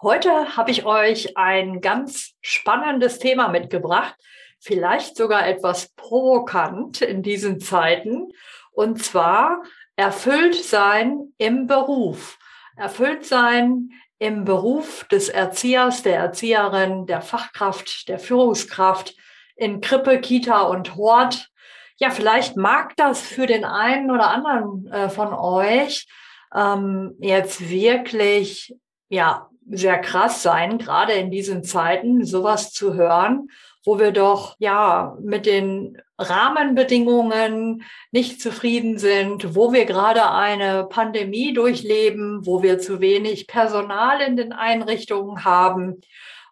Heute 0.00 0.56
habe 0.56 0.70
ich 0.70 0.86
euch 0.86 1.36
ein 1.36 1.80
ganz 1.80 2.34
spannendes 2.40 3.18
Thema 3.18 3.48
mitgebracht, 3.48 4.14
vielleicht 4.60 5.16
sogar 5.16 5.48
etwas 5.48 5.88
provokant 5.96 7.02
in 7.02 7.24
diesen 7.24 7.58
Zeiten, 7.58 8.28
und 8.70 9.02
zwar 9.02 9.64
erfüllt 9.96 10.54
sein 10.54 11.32
im 11.36 11.66
Beruf. 11.66 12.38
Erfüllt 12.76 13.26
sein 13.26 13.90
im 14.20 14.44
Beruf 14.44 15.04
des 15.10 15.30
Erziehers, 15.30 16.04
der 16.04 16.18
Erzieherin, 16.18 17.06
der 17.06 17.20
Fachkraft, 17.20 18.08
der 18.08 18.20
Führungskraft 18.20 19.16
in 19.56 19.80
Krippe, 19.80 20.20
Kita 20.20 20.60
und 20.62 20.94
Hort. 20.94 21.48
Ja, 21.96 22.10
vielleicht 22.10 22.56
mag 22.56 22.94
das 22.94 23.20
für 23.20 23.48
den 23.48 23.64
einen 23.64 24.12
oder 24.12 24.30
anderen 24.30 24.86
äh, 24.92 25.08
von 25.08 25.34
euch 25.34 26.06
ähm, 26.54 27.16
jetzt 27.18 27.68
wirklich 27.68 28.76
ja 29.08 29.48
sehr 29.70 29.98
krass 29.98 30.42
sein, 30.42 30.78
gerade 30.78 31.12
in 31.12 31.30
diesen 31.30 31.62
Zeiten 31.62 32.24
sowas 32.24 32.72
zu 32.72 32.94
hören, 32.94 33.48
wo 33.84 33.98
wir 33.98 34.12
doch 34.12 34.56
ja 34.58 35.16
mit 35.22 35.46
den 35.46 36.00
Rahmenbedingungen 36.18 37.84
nicht 38.10 38.40
zufrieden 38.40 38.98
sind, 38.98 39.54
wo 39.54 39.72
wir 39.72 39.84
gerade 39.84 40.30
eine 40.30 40.84
Pandemie 40.84 41.52
durchleben, 41.52 42.44
wo 42.44 42.62
wir 42.62 42.78
zu 42.78 43.00
wenig 43.00 43.46
Personal 43.46 44.20
in 44.20 44.36
den 44.36 44.52
Einrichtungen 44.52 45.44
haben. 45.44 46.00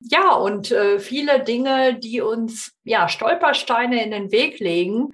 Ja, 0.01 0.33
und 0.35 0.71
äh, 0.71 0.99
viele 0.99 1.43
Dinge, 1.43 1.95
die 1.95 2.21
uns 2.21 2.75
ja 2.85 3.09
Stolpersteine 3.09 4.05
in 4.05 4.11
den 4.11 4.31
Weg 4.31 4.61
legen, 4.61 5.13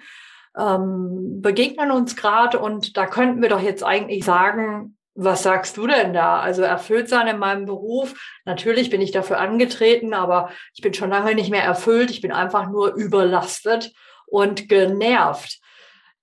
ähm, 0.58 1.40
begegnen 1.40 1.90
uns 1.90 2.14
gerade 2.16 2.58
und 2.58 2.96
da 2.96 3.06
könnten 3.06 3.40
wir 3.40 3.48
doch 3.48 3.62
jetzt 3.62 3.84
eigentlich 3.84 4.24
sagen, 4.24 4.96
was 5.14 5.42
sagst 5.42 5.76
du 5.76 5.86
denn 5.86 6.12
da? 6.12 6.40
Also 6.40 6.62
erfüllt 6.62 7.08
sein 7.08 7.26
in 7.28 7.38
meinem 7.38 7.66
Beruf. 7.66 8.14
Natürlich 8.44 8.90
bin 8.90 9.00
ich 9.00 9.10
dafür 9.10 9.38
angetreten, 9.38 10.14
aber 10.14 10.50
ich 10.74 10.82
bin 10.82 10.94
schon 10.94 11.10
lange 11.10 11.34
nicht 11.34 11.50
mehr 11.50 11.64
erfüllt. 11.64 12.10
Ich 12.10 12.20
bin 12.20 12.32
einfach 12.32 12.68
nur 12.68 12.94
überlastet 12.94 13.92
und 14.26 14.68
genervt. 14.68 15.58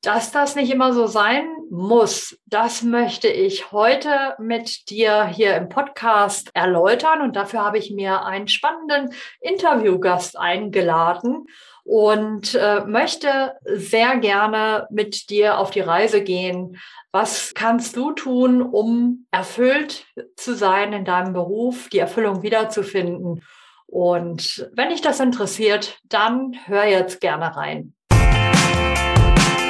Dass 0.01 0.31
das 0.31 0.55
nicht 0.55 0.71
immer 0.71 0.93
so 0.93 1.07
sein 1.07 1.45
muss, 1.69 2.39
das 2.45 2.83
möchte 2.83 3.27
ich 3.27 3.73
heute 3.73 4.35
mit 4.39 4.89
dir 4.89 5.27
hier 5.27 5.55
im 5.55 5.67
Podcast 5.67 6.51
erläutern. 6.53 7.21
Und 7.21 7.35
dafür 7.35 7.65
habe 7.65 7.77
ich 7.77 7.91
mir 7.91 8.23
einen 8.23 8.47
spannenden 8.47 9.13
Interviewgast 9.41 10.37
eingeladen 10.39 11.45
und 11.89 12.53
äh, 12.53 12.81
möchte 12.81 13.55
sehr 13.65 14.17
gerne 14.17 14.85
mit 14.91 15.31
dir 15.31 15.57
auf 15.57 15.71
die 15.71 15.79
Reise 15.79 16.23
gehen. 16.23 16.77
Was 17.11 17.55
kannst 17.55 17.95
du 17.95 18.11
tun, 18.11 18.61
um 18.61 19.25
erfüllt 19.31 20.05
zu 20.35 20.55
sein 20.55 20.93
in 20.93 21.03
deinem 21.03 21.33
Beruf, 21.33 21.89
die 21.89 21.97
Erfüllung 21.97 22.43
wiederzufinden? 22.43 23.41
Und 23.87 24.69
wenn 24.75 24.89
dich 24.89 25.01
das 25.01 25.19
interessiert, 25.19 25.97
dann 26.03 26.55
hör 26.65 26.85
jetzt 26.85 27.21
gerne 27.21 27.55
rein. 27.57 27.95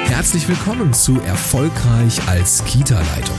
Herzlich 0.04 0.46
willkommen 0.46 0.92
zu 0.92 1.18
Erfolgreich 1.20 2.20
als 2.28 2.62
Kita-Leitung. 2.66 3.38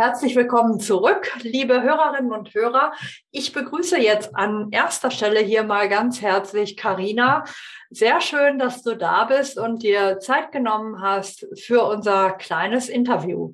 Herzlich 0.00 0.34
willkommen 0.34 0.80
zurück, 0.80 1.30
liebe 1.42 1.82
Hörerinnen 1.82 2.32
und 2.32 2.54
Hörer. 2.54 2.94
Ich 3.32 3.52
begrüße 3.52 3.98
jetzt 3.98 4.34
an 4.34 4.68
erster 4.70 5.10
Stelle 5.10 5.40
hier 5.40 5.62
mal 5.62 5.90
ganz 5.90 6.22
herzlich 6.22 6.78
Karina. 6.78 7.44
Sehr 7.90 8.22
schön, 8.22 8.58
dass 8.58 8.82
du 8.82 8.96
da 8.96 9.26
bist 9.26 9.58
und 9.58 9.82
dir 9.82 10.18
Zeit 10.18 10.52
genommen 10.52 11.02
hast 11.02 11.46
für 11.54 11.84
unser 11.84 12.30
kleines 12.30 12.88
Interview. 12.88 13.52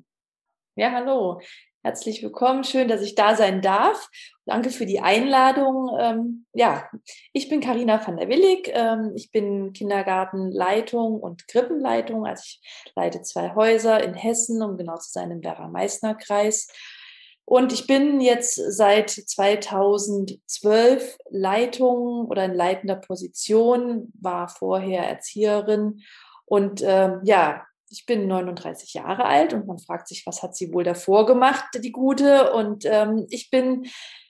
Ja, 0.75 0.91
hallo. 0.91 1.41
Herzlich 1.83 2.23
willkommen. 2.23 2.63
Schön, 2.63 2.87
dass 2.87 3.01
ich 3.01 3.15
da 3.15 3.35
sein 3.35 3.61
darf. 3.61 4.09
Danke 4.45 4.71
für 4.71 4.85
die 4.85 4.99
Einladung. 4.99 5.89
Ähm, 5.99 6.45
ja, 6.53 6.89
ich 7.33 7.49
bin 7.49 7.61
Karina 7.61 8.05
van 8.05 8.17
der 8.17 8.29
Willig. 8.29 8.69
Ähm, 8.73 9.13
ich 9.15 9.31
bin 9.31 9.73
Kindergartenleitung 9.73 11.19
und 11.19 11.47
Krippenleitung. 11.47 12.25
Also 12.25 12.43
ich 12.45 12.91
leite 12.95 13.21
zwei 13.21 13.53
Häuser 13.55 14.03
in 14.03 14.15
Hessen, 14.15 14.61
um 14.61 14.77
genau 14.77 14.97
zu 14.97 15.11
sein, 15.11 15.31
im 15.31 15.43
Werra-Meißner-Kreis. 15.43 16.67
Und 17.45 17.71
ich 17.71 17.87
bin 17.87 18.19
jetzt 18.19 18.55
seit 18.55 19.09
2012 19.09 21.17
Leitung 21.29 22.25
oder 22.25 22.43
in 22.43 22.53
leitender 22.53 22.97
Position, 22.97 24.11
war 24.19 24.49
vorher 24.49 25.07
Erzieherin 25.07 26.01
und 26.43 26.81
ähm, 26.83 27.21
ja, 27.23 27.65
ich 27.89 28.05
bin 28.05 28.27
39 28.27 28.93
Jahre 28.93 29.25
alt 29.25 29.53
und 29.53 29.67
man 29.67 29.79
fragt 29.79 30.07
sich, 30.07 30.25
was 30.25 30.43
hat 30.43 30.55
sie 30.55 30.73
wohl 30.73 30.83
davor 30.83 31.25
gemacht, 31.25 31.65
die 31.75 31.91
Gute? 31.91 32.53
Und 32.53 32.85
ähm, 32.85 33.25
ich 33.29 33.49
bin 33.49 33.87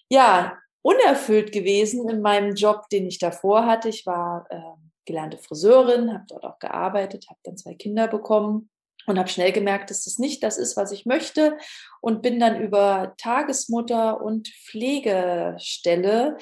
ja 0.09 0.57
unerfüllt 0.81 1.51
gewesen 1.51 2.07
in 2.09 2.21
meinem 2.21 2.55
Job, 2.55 2.87
den 2.89 3.07
ich 3.07 3.19
davor 3.19 3.65
hatte. 3.65 3.89
Ich 3.89 4.05
war 4.05 4.45
äh, 4.49 4.61
gelernte 5.05 5.37
Friseurin, 5.37 6.13
habe 6.13 6.25
dort 6.27 6.45
auch 6.45 6.59
gearbeitet, 6.59 7.25
habe 7.29 7.39
dann 7.43 7.57
zwei 7.57 7.73
Kinder 7.73 8.07
bekommen 8.07 8.69
und 9.07 9.17
habe 9.17 9.29
schnell 9.29 9.51
gemerkt, 9.51 9.89
dass 9.89 10.03
das 10.03 10.19
nicht 10.19 10.43
das 10.43 10.57
ist, 10.57 10.77
was 10.77 10.91
ich 10.91 11.05
möchte 11.05 11.57
und 12.01 12.21
bin 12.21 12.39
dann 12.39 12.61
über 12.61 13.15
Tagesmutter 13.17 14.21
und 14.21 14.49
Pflegestelle 14.49 16.37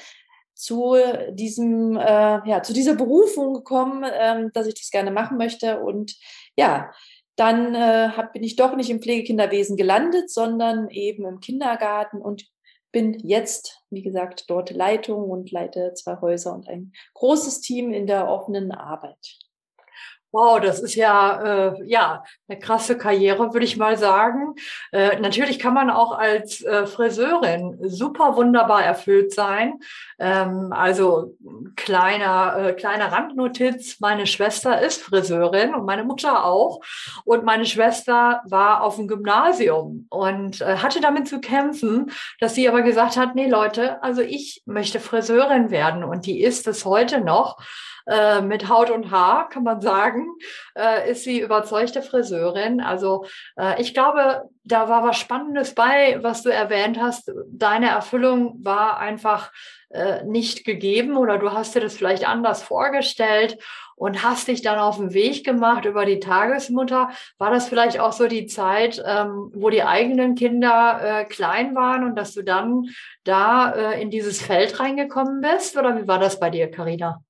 zu 0.54 0.96
diesem 1.30 1.96
äh, 1.96 2.48
ja 2.48 2.62
zu 2.62 2.72
dieser 2.72 2.94
Berufung 2.94 3.54
gekommen, 3.54 4.04
ähm, 4.10 4.50
dass 4.54 4.66
ich 4.66 4.74
das 4.74 4.90
gerne 4.90 5.10
machen 5.10 5.36
möchte 5.36 5.80
und 5.80 6.16
ja 6.56 6.90
dann 7.36 7.74
äh, 7.74 8.08
hab, 8.16 8.32
bin 8.32 8.42
ich 8.42 8.56
doch 8.56 8.74
nicht 8.74 8.90
im 8.90 9.00
Pflegekinderwesen 9.00 9.76
gelandet, 9.76 10.30
sondern 10.30 10.88
eben 10.88 11.26
im 11.26 11.40
Kindergarten 11.40 12.20
und 12.20 12.46
bin 12.92 13.12
jetzt, 13.22 13.82
wie 13.90 14.02
gesagt, 14.02 14.44
dort 14.48 14.70
Leitung 14.70 15.30
und 15.30 15.50
leite 15.50 15.92
zwei 15.94 16.18
Häuser 16.22 16.54
und 16.54 16.66
ein 16.66 16.92
großes 17.12 17.60
Team 17.60 17.92
in 17.92 18.06
der 18.06 18.28
offenen 18.28 18.72
Arbeit. 18.72 19.38
Wow, 20.36 20.60
das 20.60 20.80
ist 20.80 20.96
ja 20.96 21.70
äh, 21.70 21.82
ja 21.86 22.22
eine 22.46 22.58
krasse 22.58 22.98
Karriere, 22.98 23.54
würde 23.54 23.64
ich 23.64 23.78
mal 23.78 23.96
sagen. 23.96 24.54
Äh, 24.92 25.18
natürlich 25.18 25.58
kann 25.58 25.72
man 25.72 25.88
auch 25.88 26.12
als 26.12 26.62
äh, 26.62 26.86
Friseurin 26.86 27.78
super 27.80 28.36
wunderbar 28.36 28.84
erfüllt 28.84 29.32
sein. 29.32 29.80
Ähm, 30.18 30.74
also 30.74 31.34
kleiner 31.74 32.54
äh, 32.58 32.72
kleiner 32.74 33.10
Randnotiz: 33.12 33.98
Meine 34.00 34.26
Schwester 34.26 34.78
ist 34.82 35.02
Friseurin 35.02 35.74
und 35.74 35.86
meine 35.86 36.04
Mutter 36.04 36.44
auch. 36.44 36.80
Und 37.24 37.44
meine 37.44 37.64
Schwester 37.64 38.42
war 38.44 38.82
auf 38.82 38.96
dem 38.96 39.08
Gymnasium 39.08 40.06
und 40.10 40.60
äh, 40.60 40.76
hatte 40.76 41.00
damit 41.00 41.28
zu 41.28 41.40
kämpfen, 41.40 42.10
dass 42.40 42.54
sie 42.54 42.68
aber 42.68 42.82
gesagt 42.82 43.16
hat: 43.16 43.34
Nee, 43.34 43.48
Leute, 43.48 44.02
also 44.02 44.20
ich 44.20 44.62
möchte 44.66 45.00
Friseurin 45.00 45.70
werden 45.70 46.04
und 46.04 46.26
die 46.26 46.42
ist 46.42 46.66
es 46.66 46.84
heute 46.84 47.22
noch. 47.22 47.56
Äh, 48.06 48.40
mit 48.40 48.68
Haut 48.68 48.90
und 48.90 49.10
Haar, 49.10 49.48
kann 49.48 49.64
man 49.64 49.80
sagen, 49.80 50.28
äh, 50.76 51.10
ist 51.10 51.24
sie 51.24 51.40
überzeugte 51.40 52.02
Friseurin. 52.02 52.80
Also 52.80 53.26
äh, 53.58 53.80
ich 53.82 53.94
glaube, 53.94 54.48
da 54.62 54.88
war 54.88 55.02
was 55.02 55.18
Spannendes 55.18 55.74
bei, 55.74 56.18
was 56.22 56.42
du 56.42 56.50
erwähnt 56.50 57.00
hast. 57.00 57.32
Deine 57.48 57.88
Erfüllung 57.88 58.64
war 58.64 58.98
einfach 58.98 59.50
äh, 59.90 60.22
nicht 60.24 60.64
gegeben 60.64 61.16
oder 61.16 61.38
du 61.38 61.52
hast 61.52 61.74
dir 61.74 61.80
das 61.80 61.96
vielleicht 61.96 62.28
anders 62.28 62.62
vorgestellt 62.62 63.58
und 63.96 64.22
hast 64.22 64.46
dich 64.46 64.62
dann 64.62 64.78
auf 64.78 64.98
den 64.98 65.12
Weg 65.12 65.44
gemacht 65.44 65.84
über 65.84 66.04
die 66.04 66.20
Tagesmutter. 66.20 67.10
War 67.38 67.50
das 67.50 67.68
vielleicht 67.68 67.98
auch 67.98 68.12
so 68.12 68.28
die 68.28 68.46
Zeit, 68.46 69.02
ähm, 69.04 69.50
wo 69.52 69.68
die 69.68 69.82
eigenen 69.82 70.36
Kinder 70.36 71.00
äh, 71.02 71.24
klein 71.24 71.74
waren 71.74 72.04
und 72.04 72.14
dass 72.14 72.34
du 72.34 72.42
dann 72.42 72.84
da 73.24 73.72
äh, 73.72 74.00
in 74.00 74.10
dieses 74.10 74.40
Feld 74.40 74.78
reingekommen 74.78 75.40
bist? 75.40 75.76
Oder 75.76 76.00
wie 76.00 76.06
war 76.06 76.20
das 76.20 76.38
bei 76.38 76.50
dir, 76.50 76.70
Karina? 76.70 77.24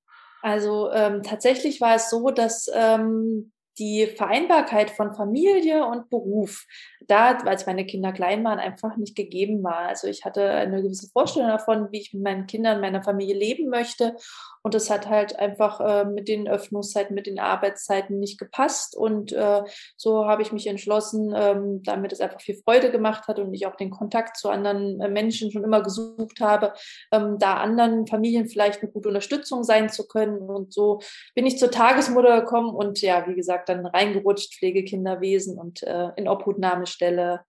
Also 0.46 0.92
ähm, 0.92 1.24
tatsächlich 1.24 1.80
war 1.80 1.96
es 1.96 2.08
so, 2.08 2.30
dass 2.30 2.70
ähm, 2.72 3.50
die 3.78 4.06
Vereinbarkeit 4.06 4.90
von 4.90 5.14
Familie 5.14 5.86
und 5.86 6.08
Beruf, 6.08 6.66
da, 7.06 7.36
als 7.38 7.66
meine 7.66 7.86
Kinder 7.86 8.12
klein 8.12 8.42
waren, 8.44 8.58
einfach 8.58 8.96
nicht 8.96 9.16
gegeben 9.16 9.62
war. 9.62 9.80
Also 9.80 10.08
ich 10.08 10.24
hatte 10.24 10.48
eine 10.50 10.82
gewisse 10.82 11.08
Vorstellung 11.10 11.48
davon, 11.48 11.88
wie 11.92 12.00
ich 12.00 12.14
mit 12.14 12.22
meinen 12.22 12.46
Kindern, 12.46 12.80
meiner 12.80 13.02
Familie 13.02 13.36
leben 13.36 13.68
möchte. 13.68 14.16
Und 14.62 14.74
es 14.74 14.90
hat 14.90 15.08
halt 15.08 15.38
einfach 15.38 15.80
äh, 15.80 16.04
mit 16.04 16.26
den 16.26 16.48
Öffnungszeiten, 16.48 17.14
mit 17.14 17.28
den 17.28 17.38
Arbeitszeiten 17.38 18.18
nicht 18.18 18.36
gepasst. 18.36 18.96
Und 18.96 19.30
äh, 19.32 19.62
so 19.96 20.26
habe 20.26 20.42
ich 20.42 20.50
mich 20.50 20.66
entschlossen, 20.66 21.32
ähm, 21.36 21.82
damit 21.84 22.12
es 22.12 22.20
einfach 22.20 22.40
viel 22.40 22.56
Freude 22.56 22.90
gemacht 22.90 23.28
hat 23.28 23.38
und 23.38 23.54
ich 23.54 23.68
auch 23.68 23.76
den 23.76 23.90
Kontakt 23.90 24.36
zu 24.36 24.48
anderen 24.48 25.00
äh, 25.00 25.08
Menschen 25.08 25.52
schon 25.52 25.62
immer 25.62 25.82
gesucht 25.82 26.40
habe, 26.40 26.72
ähm, 27.12 27.38
da 27.38 27.58
anderen 27.58 28.08
Familien 28.08 28.48
vielleicht 28.48 28.82
eine 28.82 28.90
gute 28.90 29.08
Unterstützung 29.08 29.62
sein 29.62 29.88
zu 29.88 30.08
können. 30.08 30.38
Und 30.38 30.72
so 30.72 31.00
bin 31.36 31.46
ich 31.46 31.58
zur 31.58 31.70
Tagesmutter 31.70 32.40
gekommen 32.40 32.74
und 32.74 33.00
ja, 33.02 33.24
wie 33.28 33.36
gesagt, 33.36 33.65
dann 33.68 33.86
reingerutscht, 33.86 34.54
Pflegekinderwesen 34.54 35.58
und 35.58 35.82
äh, 35.82 36.10
in 36.16 36.28
Obhutnahmestelle. 36.28 37.40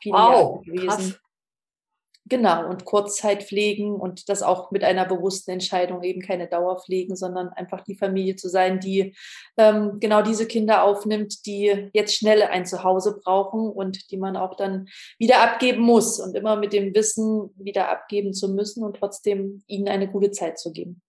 Viele 0.00 0.14
wow, 0.14 0.62
gewesen. 0.62 0.86
Krass. 0.86 1.20
Genau, 2.28 2.68
und 2.68 2.84
Kurzzeit 2.84 3.44
pflegen 3.44 3.94
und 3.94 4.28
das 4.28 4.42
auch 4.42 4.72
mit 4.72 4.82
einer 4.82 5.04
bewussten 5.04 5.52
Entscheidung, 5.52 6.02
eben 6.02 6.20
keine 6.20 6.48
Dauerpflegen, 6.48 7.14
sondern 7.14 7.50
einfach 7.50 7.82
die 7.82 7.94
Familie 7.94 8.34
zu 8.34 8.48
sein, 8.48 8.80
die 8.80 9.14
ähm, 9.56 9.98
genau 10.00 10.22
diese 10.22 10.48
Kinder 10.48 10.82
aufnimmt, 10.82 11.46
die 11.46 11.88
jetzt 11.92 12.16
schnell 12.16 12.42
ein 12.42 12.66
Zuhause 12.66 13.20
brauchen 13.22 13.70
und 13.70 14.10
die 14.10 14.16
man 14.16 14.36
auch 14.36 14.56
dann 14.56 14.88
wieder 15.20 15.40
abgeben 15.40 15.82
muss 15.82 16.18
und 16.18 16.34
immer 16.34 16.56
mit 16.56 16.72
dem 16.72 16.92
Wissen 16.96 17.50
wieder 17.56 17.90
abgeben 17.90 18.34
zu 18.34 18.48
müssen 18.48 18.82
und 18.82 18.96
trotzdem 18.96 19.62
ihnen 19.68 19.86
eine 19.86 20.10
gute 20.10 20.32
Zeit 20.32 20.58
zu 20.58 20.72
geben. 20.72 21.02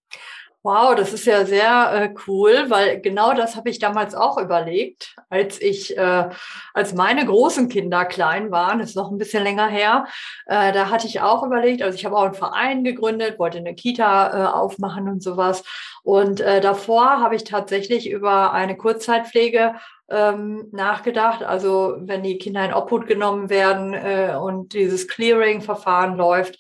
Wow, 0.68 0.96
das 0.96 1.14
ist 1.14 1.24
ja 1.26 1.46
sehr 1.46 1.94
äh, 1.94 2.14
cool, 2.28 2.66
weil 2.68 3.00
genau 3.00 3.34
das 3.34 3.56
habe 3.56 3.70
ich 3.70 3.80
damals 3.80 4.14
auch 4.14 4.38
überlegt, 4.38 5.16
als 5.30 5.62
ich, 5.62 5.98
äh, 5.98 6.30
als 6.74 6.94
meine 6.94 7.26
großen 7.26 7.70
Kinder 7.70 8.04
klein 8.04 8.52
waren, 8.52 8.82
ist 8.82 8.98
noch 8.98 9.10
ein 9.10 9.18
bisschen 9.18 9.46
länger 9.46 9.68
her, 9.68 10.08
äh, 10.46 10.74
da 10.74 10.90
hatte 10.90 11.08
ich 11.08 11.22
auch 11.22 11.44
überlegt, 11.44 11.82
also 11.82 11.96
ich 11.96 12.04
habe 12.04 12.18
auch 12.18 12.26
einen 12.26 12.34
Verein 12.34 12.84
gegründet, 12.84 13.40
wollte 13.40 13.60
eine 13.60 13.76
Kita 13.76 14.28
äh, 14.28 14.48
aufmachen 14.48 15.08
und 15.08 15.24
sowas. 15.24 15.64
Und 16.04 16.42
äh, 16.42 16.60
davor 16.60 17.22
habe 17.22 17.38
ich 17.38 17.46
tatsächlich 17.46 18.10
über 18.10 18.52
eine 18.52 18.76
Kurzzeitpflege 18.76 19.76
ähm, 20.10 20.68
nachgedacht. 20.74 21.44
Also 21.44 21.96
wenn 22.00 22.24
die 22.24 22.40
Kinder 22.40 22.66
in 22.66 22.74
Obhut 22.74 23.08
genommen 23.08 23.50
werden 23.50 23.94
äh, 23.94 24.36
und 24.38 24.74
dieses 24.74 25.08
Clearing-Verfahren 25.08 26.18
läuft, 26.18 26.60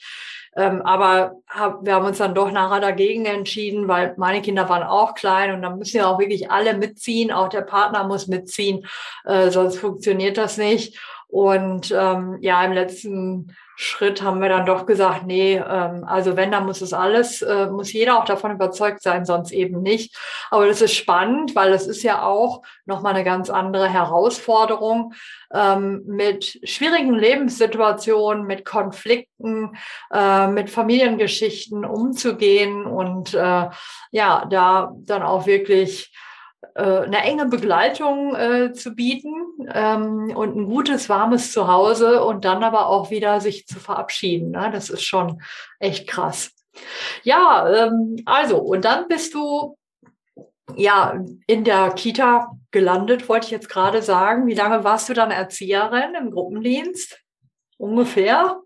ähm, 0.57 0.81
aber 0.81 1.35
hab, 1.47 1.85
wir 1.85 1.93
haben 1.93 2.05
uns 2.07 2.17
dann 2.17 2.33
doch 2.33 2.51
nachher 2.51 2.79
dagegen 2.79 3.25
entschieden, 3.25 3.87
weil 3.87 4.15
meine 4.17 4.41
Kinder 4.41 4.67
waren 4.67 4.81
auch 4.81 5.13
klein 5.13 5.53
und 5.53 5.61
dann 5.61 5.77
müssen 5.77 5.97
ja 5.97 6.07
auch 6.07 6.17
wirklich 6.17 6.49
alle 6.49 6.75
mitziehen. 6.75 7.31
Auch 7.31 7.47
der 7.47 7.61
Partner 7.61 8.03
muss 8.05 8.27
mitziehen, 8.27 8.87
äh, 9.25 9.51
sonst 9.51 9.77
funktioniert 9.77 10.37
das 10.37 10.57
nicht. 10.57 10.99
Und 11.27 11.93
ähm, 11.95 12.39
ja, 12.41 12.63
im 12.63 12.71
letzten 12.71 13.55
Schritt 13.79 14.23
haben 14.23 14.41
wir 14.41 14.49
dann 14.49 14.65
doch 14.65 14.87
gesagt, 14.87 15.27
nee, 15.27 15.55
ähm, 15.55 16.03
also 16.03 16.35
wenn, 16.35 16.51
dann 16.51 16.65
muss 16.65 16.81
es 16.81 16.93
alles, 16.93 17.43
äh, 17.43 17.67
muss 17.67 17.93
jeder 17.93 18.17
auch 18.17 18.25
davon 18.25 18.51
überzeugt 18.51 19.03
sein, 19.03 19.23
sonst 19.23 19.51
eben 19.51 19.83
nicht. 19.83 20.17
Aber 20.49 20.65
das 20.65 20.81
ist 20.81 20.95
spannend, 20.95 21.55
weil 21.55 21.71
es 21.73 21.85
ist 21.85 22.01
ja 22.01 22.23
auch 22.23 22.63
nochmal 22.87 23.13
eine 23.13 23.23
ganz 23.23 23.51
andere 23.51 23.87
Herausforderung 23.87 25.13
ähm, 25.53 26.01
mit 26.07 26.59
schwierigen 26.63 27.13
Lebenssituationen, 27.13 28.47
mit 28.47 28.65
Konflikten, 28.65 29.77
äh, 30.11 30.47
mit 30.47 30.71
Familiengeschichten 30.71 31.85
umzugehen 31.85 32.83
und 32.87 33.35
äh, 33.35 33.69
ja, 34.09 34.45
da 34.49 34.91
dann 35.05 35.21
auch 35.21 35.45
wirklich 35.45 36.11
eine 36.75 37.23
enge 37.23 37.45
Begleitung 37.47 38.35
äh, 38.35 38.73
zu 38.73 38.95
bieten 38.95 39.33
ähm, 39.73 40.35
und 40.35 40.55
ein 40.55 40.65
gutes, 40.65 41.09
warmes 41.09 41.51
Zuhause 41.51 42.23
und 42.23 42.45
dann 42.45 42.63
aber 42.63 42.87
auch 42.87 43.09
wieder 43.09 43.39
sich 43.41 43.67
zu 43.67 43.79
verabschieden. 43.79 44.51
Ne? 44.51 44.69
Das 44.71 44.89
ist 44.89 45.03
schon 45.03 45.41
echt 45.79 46.07
krass. 46.07 46.51
Ja, 47.23 47.87
ähm, 47.87 48.21
also, 48.25 48.57
und 48.59 48.85
dann 48.85 49.07
bist 49.07 49.33
du 49.33 49.77
ja 50.75 51.23
in 51.47 51.63
der 51.63 51.91
Kita 51.91 52.51
gelandet, 52.71 53.29
wollte 53.29 53.45
ich 53.45 53.51
jetzt 53.51 53.69
gerade 53.69 54.01
sagen. 54.01 54.47
Wie 54.47 54.53
lange 54.53 54.83
warst 54.83 55.09
du 55.09 55.13
dann 55.13 55.31
Erzieherin 55.31 56.15
im 56.15 56.31
Gruppendienst? 56.31 57.19
Ungefähr? 57.77 58.59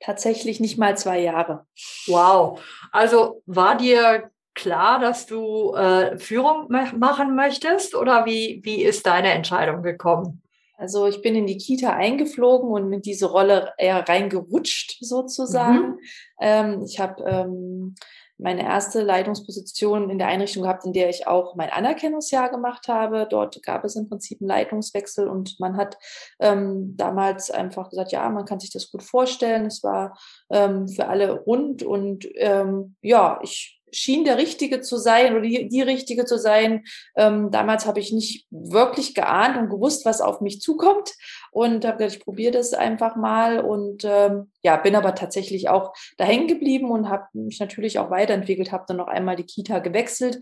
Tatsächlich 0.00 0.58
nicht 0.58 0.78
mal 0.78 0.98
zwei 0.98 1.20
Jahre. 1.20 1.64
Wow. 2.06 2.60
Also 2.90 3.42
war 3.46 3.76
dir 3.76 4.31
klar, 4.54 5.00
dass 5.00 5.26
du 5.26 5.74
äh, 5.74 6.18
Führung 6.18 6.68
machen 6.68 7.34
möchtest 7.34 7.94
oder 7.94 8.26
wie, 8.26 8.60
wie 8.64 8.82
ist 8.82 9.06
deine 9.06 9.32
Entscheidung 9.32 9.82
gekommen? 9.82 10.42
Also 10.76 11.06
ich 11.06 11.22
bin 11.22 11.36
in 11.36 11.46
die 11.46 11.58
Kita 11.58 11.90
eingeflogen 11.92 12.68
und 12.70 12.92
in 12.92 13.02
diese 13.02 13.26
Rolle 13.26 13.72
eher 13.78 14.08
reingerutscht 14.08 14.98
sozusagen. 15.00 15.90
Mhm. 15.90 15.98
Ähm, 16.40 16.82
ich 16.84 16.98
habe 16.98 17.22
ähm, 17.22 17.94
meine 18.36 18.64
erste 18.64 19.02
Leitungsposition 19.02 20.10
in 20.10 20.18
der 20.18 20.26
Einrichtung 20.26 20.64
gehabt, 20.64 20.84
in 20.84 20.92
der 20.92 21.08
ich 21.08 21.26
auch 21.26 21.54
mein 21.54 21.70
Anerkennungsjahr 21.70 22.50
gemacht 22.50 22.88
habe. 22.88 23.26
Dort 23.30 23.62
gab 23.62 23.84
es 23.84 23.94
im 23.94 24.08
Prinzip 24.08 24.40
einen 24.40 24.48
Leitungswechsel 24.48 25.28
und 25.28 25.60
man 25.60 25.76
hat 25.76 25.96
ähm, 26.40 26.96
damals 26.96 27.50
einfach 27.50 27.90
gesagt, 27.90 28.10
ja, 28.10 28.28
man 28.28 28.44
kann 28.44 28.58
sich 28.58 28.72
das 28.72 28.90
gut 28.90 29.02
vorstellen. 29.02 29.66
Es 29.66 29.84
war 29.84 30.18
ähm, 30.50 30.88
für 30.88 31.06
alle 31.06 31.32
rund 31.32 31.82
und 31.82 32.28
ähm, 32.34 32.96
ja, 33.00 33.38
ich 33.42 33.81
schien 33.92 34.24
der 34.24 34.38
Richtige 34.38 34.80
zu 34.80 34.96
sein 34.96 35.32
oder 35.32 35.42
die, 35.42 35.68
die 35.68 35.82
Richtige 35.82 36.24
zu 36.24 36.38
sein. 36.38 36.84
Ähm, 37.16 37.50
damals 37.50 37.86
habe 37.86 38.00
ich 38.00 38.12
nicht 38.12 38.46
wirklich 38.50 39.14
geahnt 39.14 39.56
und 39.56 39.68
gewusst, 39.68 40.04
was 40.04 40.20
auf 40.20 40.40
mich 40.40 40.60
zukommt 40.60 41.12
und 41.50 41.84
habe 41.84 41.98
gesagt, 41.98 42.16
ich 42.16 42.24
probiere 42.24 42.52
das 42.52 42.72
einfach 42.72 43.16
mal 43.16 43.60
und 43.60 44.04
ähm, 44.04 44.50
ja, 44.62 44.76
bin 44.76 44.96
aber 44.96 45.14
tatsächlich 45.14 45.68
auch 45.68 45.92
da 46.16 46.24
hängen 46.24 46.48
geblieben 46.48 46.90
und 46.90 47.08
habe 47.08 47.26
mich 47.34 47.60
natürlich 47.60 47.98
auch 47.98 48.10
weiterentwickelt, 48.10 48.72
habe 48.72 48.84
dann 48.88 48.96
noch 48.96 49.08
einmal 49.08 49.36
die 49.36 49.46
Kita 49.46 49.78
gewechselt. 49.80 50.40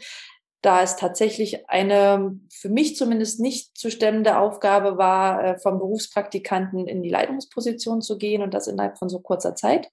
Da 0.62 0.82
es 0.82 0.96
tatsächlich 0.96 1.70
eine 1.70 2.38
für 2.52 2.68
mich 2.68 2.94
zumindest 2.94 3.40
nicht 3.40 3.78
zu 3.78 3.90
stemmende 3.90 4.36
Aufgabe 4.38 4.98
war, 4.98 5.42
äh, 5.42 5.58
vom 5.58 5.78
Berufspraktikanten 5.78 6.86
in 6.86 7.02
die 7.02 7.08
Leitungsposition 7.08 8.02
zu 8.02 8.18
gehen 8.18 8.42
und 8.42 8.52
das 8.52 8.66
innerhalb 8.66 8.98
von 8.98 9.08
so 9.08 9.20
kurzer 9.20 9.54
Zeit 9.54 9.90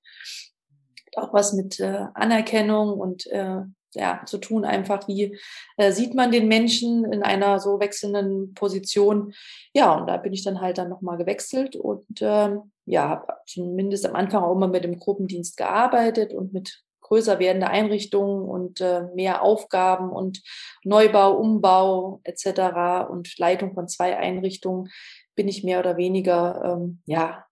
auch 1.18 1.34
was 1.34 1.54
mit 1.54 1.80
äh, 1.80 2.06
Anerkennung 2.14 3.00
und 3.00 3.28
äh, 3.28 3.62
ja, 3.94 4.22
zu 4.26 4.38
tun, 4.38 4.66
einfach 4.66 5.08
wie 5.08 5.38
äh, 5.78 5.92
sieht 5.92 6.14
man 6.14 6.32
den 6.32 6.48
Menschen 6.48 7.06
in 7.12 7.24
einer 7.24 7.60
so 7.60 7.80
wechselnden 7.80 8.54
Position. 8.54 9.34
Ja, 9.74 9.96
und 9.96 10.08
da 10.08 10.18
bin 10.18 10.34
ich 10.34 10.44
dann 10.44 10.62
halt 10.62 10.78
dann 10.78 10.90
nochmal 10.90 11.18
gewechselt 11.18 11.76
und 11.76 12.06
ähm, 12.22 12.72
ja, 12.86 13.26
zumindest 13.46 14.06
am 14.06 14.16
Anfang 14.16 14.44
auch 14.44 14.56
immer 14.56 14.68
mit 14.68 14.84
dem 14.84 15.00
Gruppendienst 15.00 15.58
gearbeitet 15.58 16.34
und 16.34 16.54
mit 16.54 16.84
größer 17.02 17.40
werdende 17.40 17.68
Einrichtungen 17.68 18.48
und 18.48 18.82
äh, 18.82 19.04
mehr 19.16 19.42
Aufgaben 19.42 20.10
und 20.12 20.42
Neubau, 20.84 21.38
Umbau 21.38 22.20
etc. 22.24 23.10
und 23.10 23.38
Leitung 23.38 23.74
von 23.74 23.88
zwei 23.88 24.18
Einrichtungen 24.18 24.90
bin 25.36 25.48
ich 25.48 25.64
mehr 25.64 25.80
oder 25.80 25.98
weniger 25.98 26.62
ähm, 26.66 27.02
ja 27.06 27.47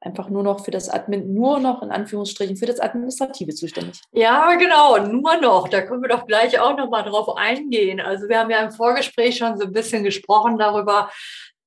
einfach 0.00 0.28
nur 0.28 0.42
noch 0.42 0.64
für 0.64 0.70
das 0.70 0.88
Admin, 0.88 1.34
nur 1.34 1.58
noch 1.58 1.82
in 1.82 1.90
Anführungsstrichen 1.90 2.56
für 2.56 2.66
das 2.66 2.80
Administrative 2.80 3.54
zuständig. 3.54 4.00
Ja, 4.12 4.54
genau, 4.54 4.98
nur 4.98 5.36
noch. 5.40 5.68
Da 5.68 5.82
können 5.82 6.02
wir 6.02 6.08
doch 6.08 6.26
gleich 6.26 6.58
auch 6.60 6.76
noch 6.76 6.90
mal 6.90 7.02
drauf 7.02 7.36
eingehen. 7.36 8.00
Also 8.00 8.28
wir 8.28 8.38
haben 8.38 8.50
ja 8.50 8.58
im 8.58 8.70
Vorgespräch 8.70 9.38
schon 9.38 9.56
so 9.58 9.64
ein 9.64 9.72
bisschen 9.72 10.04
gesprochen 10.04 10.58
darüber, 10.58 11.10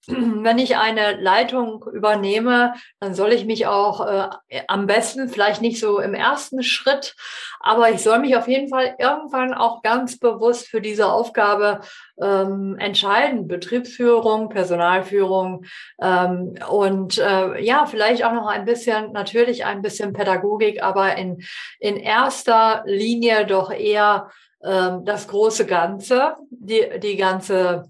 wenn 0.44 0.58
ich 0.58 0.78
eine 0.78 1.20
Leitung 1.20 1.86
übernehme, 1.94 2.74
dann 3.00 3.14
soll 3.14 3.32
ich 3.32 3.46
mich 3.46 3.68
auch 3.68 4.06
äh, 4.06 4.62
am 4.68 4.88
besten, 4.88 5.30
vielleicht 5.30 5.62
nicht 5.62 5.80
so 5.80 6.00
im 6.00 6.14
ersten 6.14 6.64
Schritt, 6.64 7.16
aber 7.60 7.90
ich 7.92 8.02
soll 8.02 8.20
mich 8.20 8.36
auf 8.36 8.48
jeden 8.48 8.70
Fall 8.70 8.96
irgendwann 8.98 9.54
auch 9.54 9.82
ganz 9.84 10.18
bewusst 10.18 10.68
für 10.68 10.82
diese 10.82 11.08
Aufgabe 11.08 11.82
ähm, 12.22 12.78
entscheiden. 12.80 13.48
Betriebsführung, 13.48 14.50
Personalführung 14.50 15.66
ähm, 16.02 16.56
und 16.70 17.18
äh, 17.18 17.62
ja, 17.62 17.86
vielleicht 17.86 18.24
auch 18.24 18.34
noch 18.34 18.48
ein 18.48 18.66
bisschen, 18.66 19.12
natürlich 19.12 19.66
ein 19.66 19.82
bisschen 19.82 20.14
Pädagogik, 20.14 20.82
aber 20.82 21.18
in, 21.18 21.44
in 21.80 21.98
erster 21.98 22.84
Linie 22.86 23.46
doch 23.46 23.72
eher 23.72 24.30
ähm, 24.64 25.06
das 25.06 25.28
große 25.28 25.66
Ganze, 25.66 26.36
die, 26.50 27.00
die 27.00 27.16
ganze 27.16 27.88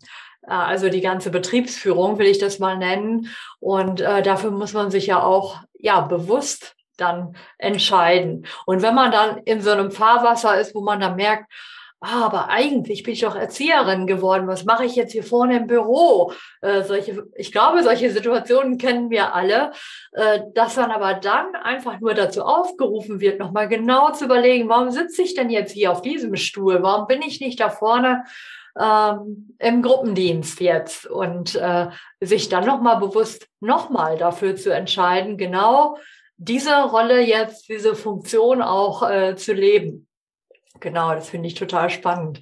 also 0.47 0.89
die 0.89 1.01
ganze 1.01 1.29
Betriebsführung, 1.29 2.17
will 2.17 2.27
ich 2.27 2.39
das 2.39 2.59
mal 2.59 2.77
nennen. 2.77 3.29
Und 3.59 4.01
äh, 4.01 4.21
dafür 4.21 4.51
muss 4.51 4.73
man 4.73 4.91
sich 4.91 5.07
ja 5.07 5.21
auch 5.21 5.57
ja 5.73 6.01
bewusst 6.01 6.75
dann 6.97 7.35
entscheiden. 7.57 8.45
Und 8.65 8.81
wenn 8.81 8.95
man 8.95 9.11
dann 9.11 9.37
in 9.45 9.61
so 9.61 9.71
einem 9.71 9.91
Fahrwasser 9.91 10.59
ist, 10.59 10.75
wo 10.75 10.81
man 10.81 10.99
dann 10.99 11.15
merkt, 11.15 11.45
ah, 12.01 12.25
aber 12.25 12.49
eigentlich 12.49 13.03
bin 13.03 13.13
ich 13.13 13.21
doch 13.21 13.35
Erzieherin 13.35 14.07
geworden. 14.07 14.47
Was 14.47 14.65
mache 14.65 14.85
ich 14.85 14.95
jetzt 14.95 15.11
hier 15.11 15.23
vorne 15.23 15.57
im 15.57 15.67
Büro? 15.67 16.33
Äh, 16.61 16.83
solche, 16.83 17.23
ich 17.35 17.51
glaube, 17.51 17.83
solche 17.83 18.09
Situationen 18.09 18.77
kennen 18.77 19.09
wir 19.09 19.33
alle, 19.33 19.71
äh, 20.13 20.41
dass 20.53 20.77
man 20.77 20.91
aber 20.91 21.15
dann 21.15 21.55
einfach 21.55 21.99
nur 21.99 22.13
dazu 22.13 22.43
aufgerufen 22.43 23.19
wird, 23.19 23.39
nochmal 23.39 23.67
genau 23.67 24.11
zu 24.11 24.25
überlegen, 24.25 24.69
warum 24.69 24.91
sitze 24.91 25.21
ich 25.21 25.33
denn 25.33 25.49
jetzt 25.49 25.73
hier 25.73 25.91
auf 25.91 26.01
diesem 26.01 26.35
Stuhl? 26.35 26.81
Warum 26.81 27.07
bin 27.07 27.21
ich 27.21 27.41
nicht 27.41 27.59
da 27.59 27.69
vorne 27.69 28.23
ähm, 28.77 29.55
im 29.59 29.81
Gruppendienst 29.81 30.59
jetzt 30.59 31.05
und 31.05 31.55
äh, 31.55 31.87
sich 32.21 32.49
dann 32.49 32.65
nochmal 32.65 32.99
bewusst 32.99 33.47
nochmal 33.59 34.17
dafür 34.17 34.55
zu 34.55 34.73
entscheiden, 34.73 35.37
genau 35.37 35.97
diese 36.37 36.83
Rolle 36.83 37.21
jetzt, 37.21 37.67
diese 37.67 37.95
Funktion 37.95 38.61
auch 38.61 39.07
äh, 39.07 39.35
zu 39.35 39.53
leben. 39.53 40.07
Genau, 40.79 41.13
das 41.13 41.29
finde 41.29 41.47
ich 41.47 41.55
total 41.55 41.89
spannend. 41.89 42.41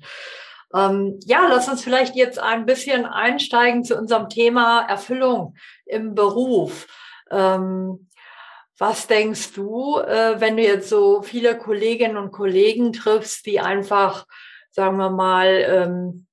Ähm, 0.74 1.20
ja, 1.26 1.48
lass 1.50 1.68
uns 1.68 1.84
vielleicht 1.84 2.16
jetzt 2.16 2.40
ein 2.40 2.66
bisschen 2.66 3.06
einsteigen 3.06 3.84
zu 3.84 3.98
unserem 3.98 4.30
Thema 4.30 4.86
Erfüllung 4.88 5.56
im 5.86 6.14
Beruf. 6.14 6.88
Ähm, 7.32 8.08
was 8.78 9.08
denkst 9.08 9.54
du, 9.54 9.98
äh, 9.98 10.40
wenn 10.40 10.58
du 10.58 10.64
jetzt 10.64 10.90
so 10.90 11.24
viele 11.24 11.58
Kolleginnen 11.58 12.18
und 12.18 12.32
Kollegen 12.32 12.94
triffst, 12.94 13.46
die 13.48 13.60
einfach, 13.60 14.26
sagen 14.72 14.98
wir 14.98 15.10
mal, 15.10 15.48
ähm, 15.48 16.28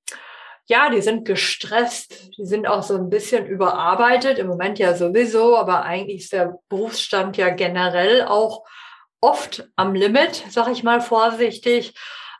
ja, 0.66 0.88
die 0.88 1.02
sind 1.02 1.26
gestresst, 1.26 2.36
die 2.38 2.46
sind 2.46 2.66
auch 2.66 2.82
so 2.82 2.94
ein 2.94 3.10
bisschen 3.10 3.46
überarbeitet, 3.46 4.38
im 4.38 4.46
Moment 4.46 4.78
ja 4.78 4.94
sowieso, 4.94 5.56
aber 5.56 5.82
eigentlich 5.82 6.22
ist 6.22 6.32
der 6.32 6.58
Berufsstand 6.68 7.36
ja 7.36 7.50
generell 7.50 8.24
auch 8.24 8.64
oft 9.20 9.68
am 9.76 9.94
Limit, 9.94 10.44
sag 10.48 10.68
ich 10.68 10.82
mal 10.82 11.00
vorsichtig. 11.00 11.94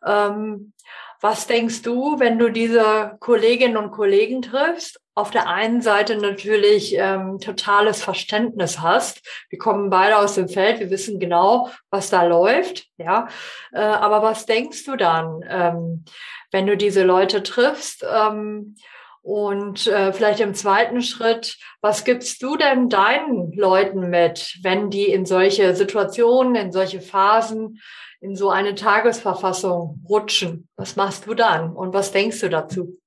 Ähm, 0.07 0.73
was 1.21 1.47
denkst 1.47 1.83
du, 1.83 2.19
wenn 2.19 2.39
du 2.39 2.51
diese 2.51 3.17
Kolleginnen 3.21 3.77
und 3.77 3.93
Kollegen 3.93 4.43
triffst? 4.43 5.01
Auf 5.15 5.31
der 5.31 5.49
einen 5.49 5.81
Seite 5.81 6.17
natürlich 6.17 6.95
ähm, 6.97 7.39
totales 7.39 8.03
Verständnis 8.03 8.81
hast. 8.81 9.23
Wir 9.49 9.59
kommen 9.59 9.91
beide 9.91 10.19
aus 10.19 10.35
dem 10.35 10.49
Feld, 10.49 10.81
wir 10.81 10.91
wissen 10.91 11.21
genau, 11.21 11.71
was 11.91 12.11
da 12.11 12.25
läuft. 12.25 12.87
Ja, 12.97 13.29
äh, 13.73 13.81
aber 13.81 14.23
was 14.23 14.47
denkst 14.47 14.85
du 14.85 14.97
dann, 14.97 15.45
ähm, 15.49 16.05
wenn 16.51 16.67
du 16.67 16.77
diese 16.77 17.05
Leute 17.05 17.43
triffst? 17.43 18.05
Ähm, 18.13 18.75
und 19.23 19.87
äh, 19.87 20.13
vielleicht 20.13 20.41
im 20.41 20.53
zweiten 20.53 21.01
Schritt, 21.01 21.57
was 21.81 22.05
gibst 22.05 22.43
du 22.43 22.57
denn 22.57 22.91
deinen 22.91 23.53
Leuten 23.53 24.11
mit, 24.11 24.59
wenn 24.63 24.91
die 24.91 25.07
in 25.07 25.25
solche 25.25 25.75
Situationen, 25.75 26.57
in 26.57 26.73
solche 26.73 27.01
Phasen 27.01 27.81
in 28.25 28.37
so 28.37 28.49
eine 28.49 28.75
Tagesverfassung 28.75 30.03
rutschen. 30.09 30.67
Was 30.77 30.97
machst 30.97 31.27
du 31.27 31.35
dann 31.35 31.77
und 31.77 31.93
was 31.93 32.11
denkst 32.11 32.41
du 32.41 32.49
dazu? 32.49 32.99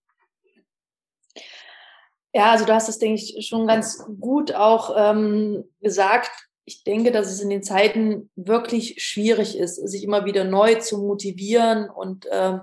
Ja, 2.37 2.51
also 2.51 2.65
du 2.65 2.73
hast 2.75 2.87
es, 2.87 2.99
denke 2.99 3.19
ich, 3.19 3.47
schon 3.47 3.65
ganz 3.65 4.05
gut 4.21 4.53
auch 4.53 4.93
ähm, 4.95 5.63
gesagt. 5.81 6.29
Ich 6.65 6.83
denke, 6.83 7.11
dass 7.11 7.31
es 7.31 7.41
in 7.41 7.49
den 7.49 7.63
Zeiten 7.63 8.29
wirklich 8.35 9.01
schwierig 9.01 9.57
ist, 9.57 9.77
sich 9.77 10.03
immer 10.03 10.23
wieder 10.25 10.43
neu 10.43 10.75
zu 10.75 10.99
motivieren 10.99 11.89
und 11.89 12.27
ähm, 12.31 12.61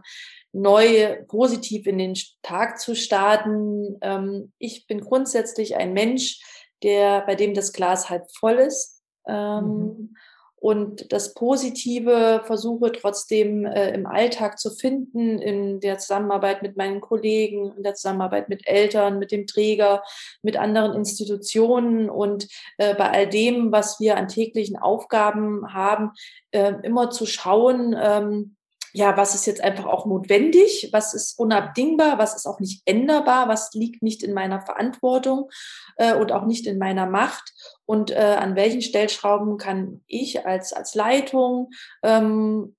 neu 0.53 1.25
positiv 1.27 1.89
in 1.89 1.99
den 1.99 2.15
Tag 2.43 2.79
zu 2.79 2.95
starten. 2.95 3.99
Ähm, 4.01 4.53
ich 4.59 4.87
bin 4.87 5.01
grundsätzlich 5.01 5.75
ein 5.75 5.93
Mensch, 5.93 6.41
der, 6.85 7.23
bei 7.23 7.35
dem 7.35 7.53
das 7.53 7.73
Glas 7.73 8.09
halb 8.09 8.31
voll 8.31 8.61
ist. 8.61 9.03
Ähm, 9.27 9.65
mhm 9.65 10.17
und 10.65 11.13
das 11.13 11.35
Positive 11.35 12.41
versuche 12.47 12.91
trotzdem 12.91 13.67
äh, 13.67 13.91
im 13.91 14.07
Alltag 14.07 14.59
zu 14.59 14.71
finden, 14.71 15.39
in 15.39 15.79
der 15.81 15.99
Zusammenarbeit 15.99 16.63
mit 16.63 16.79
meinen 16.79 17.03
Kollegen, 17.03 17.75
in 17.77 17.83
der 17.83 17.93
Zusammenarbeit 17.93 18.49
mit 18.49 18.67
Eltern, 18.67 19.19
mit 19.19 19.31
dem 19.31 19.47
Träger, 19.47 20.03
mit 20.41 20.57
anderen 20.57 20.95
Institutionen 20.95 22.09
und 22.09 22.49
äh, 22.79 22.95
bei 22.95 23.11
all 23.11 23.29
dem, 23.29 23.73
was 23.73 24.01
wir 24.01 24.17
an 24.17 24.27
täglichen 24.27 24.79
Aufgaben 24.79 25.75
haben, 25.75 26.13
äh, 26.53 26.73
immer 26.83 27.11
zu 27.11 27.27
schauen, 27.27 27.95
ähm, 28.01 28.57
ja, 28.97 29.17
was 29.17 29.35
ist 29.35 29.45
jetzt 29.47 29.61
einfach 29.61 29.87
auch 29.87 30.07
notwendig, 30.07 30.91
was 30.93 31.15
ist 31.15 31.37
unabdingbar, 31.37 32.17
was 32.19 32.37
ist 32.37 32.47
auch 32.47 32.61
nicht 32.61 32.83
änderbar, 32.87 33.49
was 33.49 33.75
liegt 33.75 34.05
nicht 34.05 34.23
in 34.23 34.33
meiner 34.33 34.61
Verantwortung 34.61 35.51
äh, 35.97 36.15
und 36.15 36.31
auch 36.31 36.47
nicht 36.47 36.65
in 36.69 36.79
meiner 36.79 37.07
Macht? 37.07 37.53
Und 37.87 38.13
äh, 38.13 38.37
an 38.39 38.55
welchen 38.55 38.83
Stellschrauben 38.83 39.59
kann 39.59 40.03
ich 40.07 40.47
als, 40.47 40.73
als 40.73 40.95
Leitung 40.95 41.71
ähm, 42.05 42.77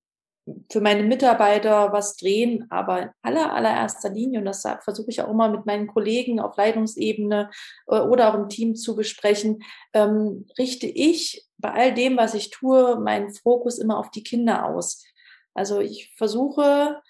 für 0.71 0.79
meine 0.79 1.03
Mitarbeiter 1.03 1.91
was 1.91 2.15
drehen, 2.15 2.65
aber 2.69 3.01
in 3.01 3.09
aller, 3.21 3.53
allererster 3.53 4.09
Linie, 4.09 4.39
und 4.39 4.45
das 4.45 4.63
versuche 4.83 5.09
ich 5.09 5.21
auch 5.21 5.29
immer 5.29 5.49
mit 5.49 5.65
meinen 5.65 5.87
Kollegen 5.87 6.39
auf 6.39 6.55
Leitungsebene 6.55 7.49
äh, 7.87 7.99
oder 7.99 8.29
auch 8.29 8.35
im 8.35 8.47
Team 8.47 8.75
zu 8.75 8.95
besprechen, 8.95 9.63
ähm, 9.93 10.45
richte 10.57 10.87
ich 10.87 11.45
bei 11.57 11.73
all 11.73 11.93
dem, 11.93 12.15
was 12.15 12.35
ich 12.35 12.51
tue, 12.51 13.01
meinen 13.01 13.33
Fokus 13.33 13.79
immer 13.79 13.97
auf 13.97 14.11
die 14.11 14.23
Kinder 14.23 14.65
aus. 14.65 15.03
Also 15.55 15.79
ich 15.79 16.13
versuche 16.15 17.01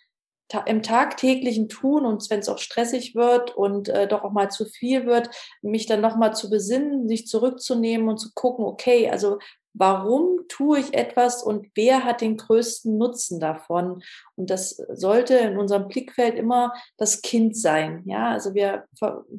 im 0.66 0.84
tagtäglichen 0.84 1.70
Tun 1.70 2.06
und 2.06 2.30
wenn 2.30 2.40
es 2.40 2.50
auch 2.50 2.60
stressig 2.60 3.16
wird 3.16 3.56
und 3.56 3.90
äh, 3.90 4.08
doch 4.08 4.24
auch 4.24 4.32
mal 4.32 4.50
zu 4.50 4.66
viel 4.66 5.06
wird, 5.06 5.30
mich 5.62 5.88
dann 5.88 6.02
nochmal 6.02 6.36
zu 6.36 6.50
besinnen, 6.50 7.08
sich 7.08 7.28
zurückzunehmen 7.28 8.08
und 8.08 8.20
zu 8.20 8.30
gucken, 8.36 8.64
okay, 8.64 9.10
also 9.10 9.40
warum 9.74 10.48
tue 10.48 10.80
ich 10.80 10.94
etwas 10.94 11.44
und 11.44 11.68
wer 11.76 12.06
hat 12.06 12.22
den 12.22 12.38
größten 12.38 12.98
Nutzen 12.98 13.40
davon? 13.40 14.02
Und 14.36 14.50
das 14.50 14.82
sollte 14.94 15.36
in 15.36 15.58
unserem 15.58 15.88
Blickfeld 15.88 16.36
immer 16.36 16.74
das 16.98 17.22
Kind 17.22 17.58
sein. 17.58 18.04
Ja, 18.06 18.30
also 18.30 18.54
wir 18.54 18.86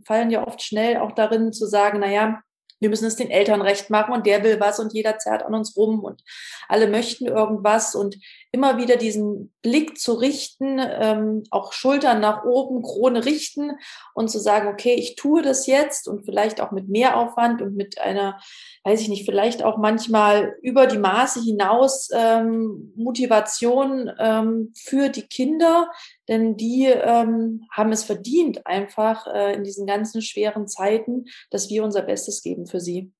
fallen 0.05 0.31
ja 0.31 0.47
oft 0.47 0.61
schnell 0.61 0.99
auch 0.99 1.13
darin 1.13 1.53
zu 1.53 1.67
sagen, 1.67 2.01
na 2.01 2.11
ja, 2.11 2.43
wir 2.81 2.91
müssen 2.91 3.07
es 3.07 3.17
den 3.17 3.31
Eltern 3.31 3.63
recht 3.63 3.89
machen 3.89 4.13
und 4.13 4.27
der 4.27 4.45
will 4.45 4.61
was 4.61 4.79
und 4.79 4.93
jeder 4.93 5.19
zerrt 5.19 5.43
an 5.43 5.55
uns 5.55 5.77
rum 5.77 6.01
und 6.01 6.23
alle 6.69 6.89
möchten 6.89 7.27
irgendwas 7.27 7.95
und 7.95 8.17
immer 8.53 8.79
wieder 8.79 8.97
diesen 8.97 9.53
Blick 9.63 9.99
zu 9.99 10.15
richten, 10.15 10.79
ähm, 10.81 11.43
auch 11.51 11.73
Schultern 11.73 12.21
nach 12.21 12.45
oben, 12.45 12.83
Krone 12.83 13.25
richten 13.25 13.73
und 14.15 14.31
zu 14.31 14.39
sagen, 14.39 14.69
okay, 14.69 14.95
ich 14.95 15.17
tue 15.17 15.43
das 15.43 15.67
jetzt 15.67 16.09
und 16.09 16.25
vielleicht 16.25 16.61
auch 16.61 16.71
mit 16.71 16.89
mehr 16.89 17.17
Aufwand 17.17 17.63
und 17.63 17.77
mit 17.77 18.01
einer, 18.01 18.39
weiß 18.85 19.01
ich 19.01 19.09
nicht, 19.09 19.25
vielleicht 19.25 19.63
auch 19.63 19.77
manchmal 19.77 20.57
über 20.63 20.87
die 20.87 20.99
Maße 20.99 21.43
hinaus 21.43 22.09
ähm, 22.15 22.93
Motivation 22.97 24.11
ähm, 24.19 24.73
für 24.77 25.09
die 25.09 25.27
Kinder, 25.27 25.91
denn 26.29 26.57
die 26.57 26.87
ähm, 26.87 27.67
haben 27.71 27.93
es 27.93 28.05
verdient, 28.05 28.67
einfach 28.67 29.27
äh, 29.27 29.55
in 29.55 29.65
diesen 29.65 29.87
ganzen 29.87 30.23
schweren 30.23 30.69
Zeiten, 30.69 31.25
dass 31.51 31.69
wir 31.71 31.85
unser 31.85 32.03
Bestes 32.03 32.43
geben 32.43 32.67
für 32.67 32.81
sie. 32.81 33.13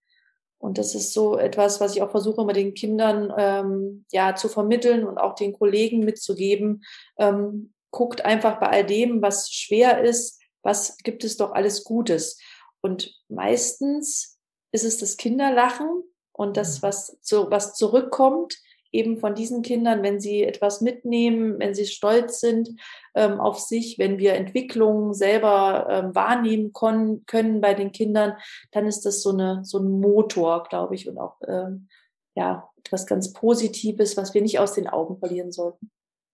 Und 0.67 0.79
das 0.79 0.97
ist 0.97 1.13
so 1.13 1.39
etwas, 1.39 1.81
was 1.81 1.95
ich 1.95 2.03
auch 2.03 2.11
versuche, 2.11 2.41
immer 2.41 2.53
den 2.53 2.75
Kindern 2.75 3.33
ähm, 3.39 4.05
ja 4.11 4.35
zu 4.35 4.49
vermitteln 4.49 5.07
und 5.07 5.17
auch 5.17 5.37
den 5.37 5.53
Kollegen 5.53 6.01
mitzugeben. 6.01 6.83
Ähm, 7.19 7.73
guckt 7.93 8.25
einfach 8.25 8.59
bei 8.59 8.67
all 8.71 8.85
dem, 8.85 9.23
was 9.23 9.49
schwer 9.53 10.03
ist, 10.03 10.43
was 10.63 10.97
gibt 11.05 11.23
es 11.23 11.37
doch 11.37 11.53
alles 11.53 11.85
Gutes. 11.85 12.41
Und 12.81 13.15
meistens 13.29 14.41
ist 14.73 14.83
es 14.83 14.99
das 14.99 15.17
Kinderlachen 15.17 16.03
und 16.33 16.57
das, 16.57 16.79
mhm. 16.79 16.89
was, 16.89 17.17
so, 17.21 17.49
was 17.49 17.75
zurückkommt, 17.75 18.59
eben 18.97 19.19
von 19.19 19.35
diesen 19.35 19.63
Kindern, 19.63 20.03
wenn 20.03 20.21
sie 20.21 20.43
etwas 20.43 20.81
mitnehmen, 20.81 21.59
wenn 21.59 21.75
sie 21.75 21.87
stolz 21.87 22.41
sind 22.41 22.71
ähm, 23.15 23.41
auf 23.41 23.61
sich, 23.61 23.99
wenn 23.99 24.19
wir 24.19 24.35
Entwicklungen 24.35 25.15
selber 25.15 25.87
ähm, 25.89 26.15
wahrnehmen 26.15 26.73
können, 26.73 27.25
können 27.27 27.61
bei 27.61 27.75
den 27.75 27.93
Kindern, 27.93 28.37
dann 28.73 28.87
ist 28.87 29.07
das 29.07 29.23
so, 29.23 29.31
eine, 29.31 29.65
so 29.65 29.79
ein 29.79 30.01
Motor, 30.01 30.65
glaube 30.65 30.95
ich, 30.95 31.09
und 31.09 31.19
auch 31.19 31.37
ähm, 31.47 31.89
ja, 32.35 32.69
etwas 32.77 33.07
ganz 33.07 33.33
Positives, 33.33 34.17
was 34.17 34.35
wir 34.35 34.43
nicht 34.43 34.59
aus 34.59 34.75
den 34.75 34.89
Augen 34.89 35.19
verlieren 35.19 35.53
sollten. 35.53 35.91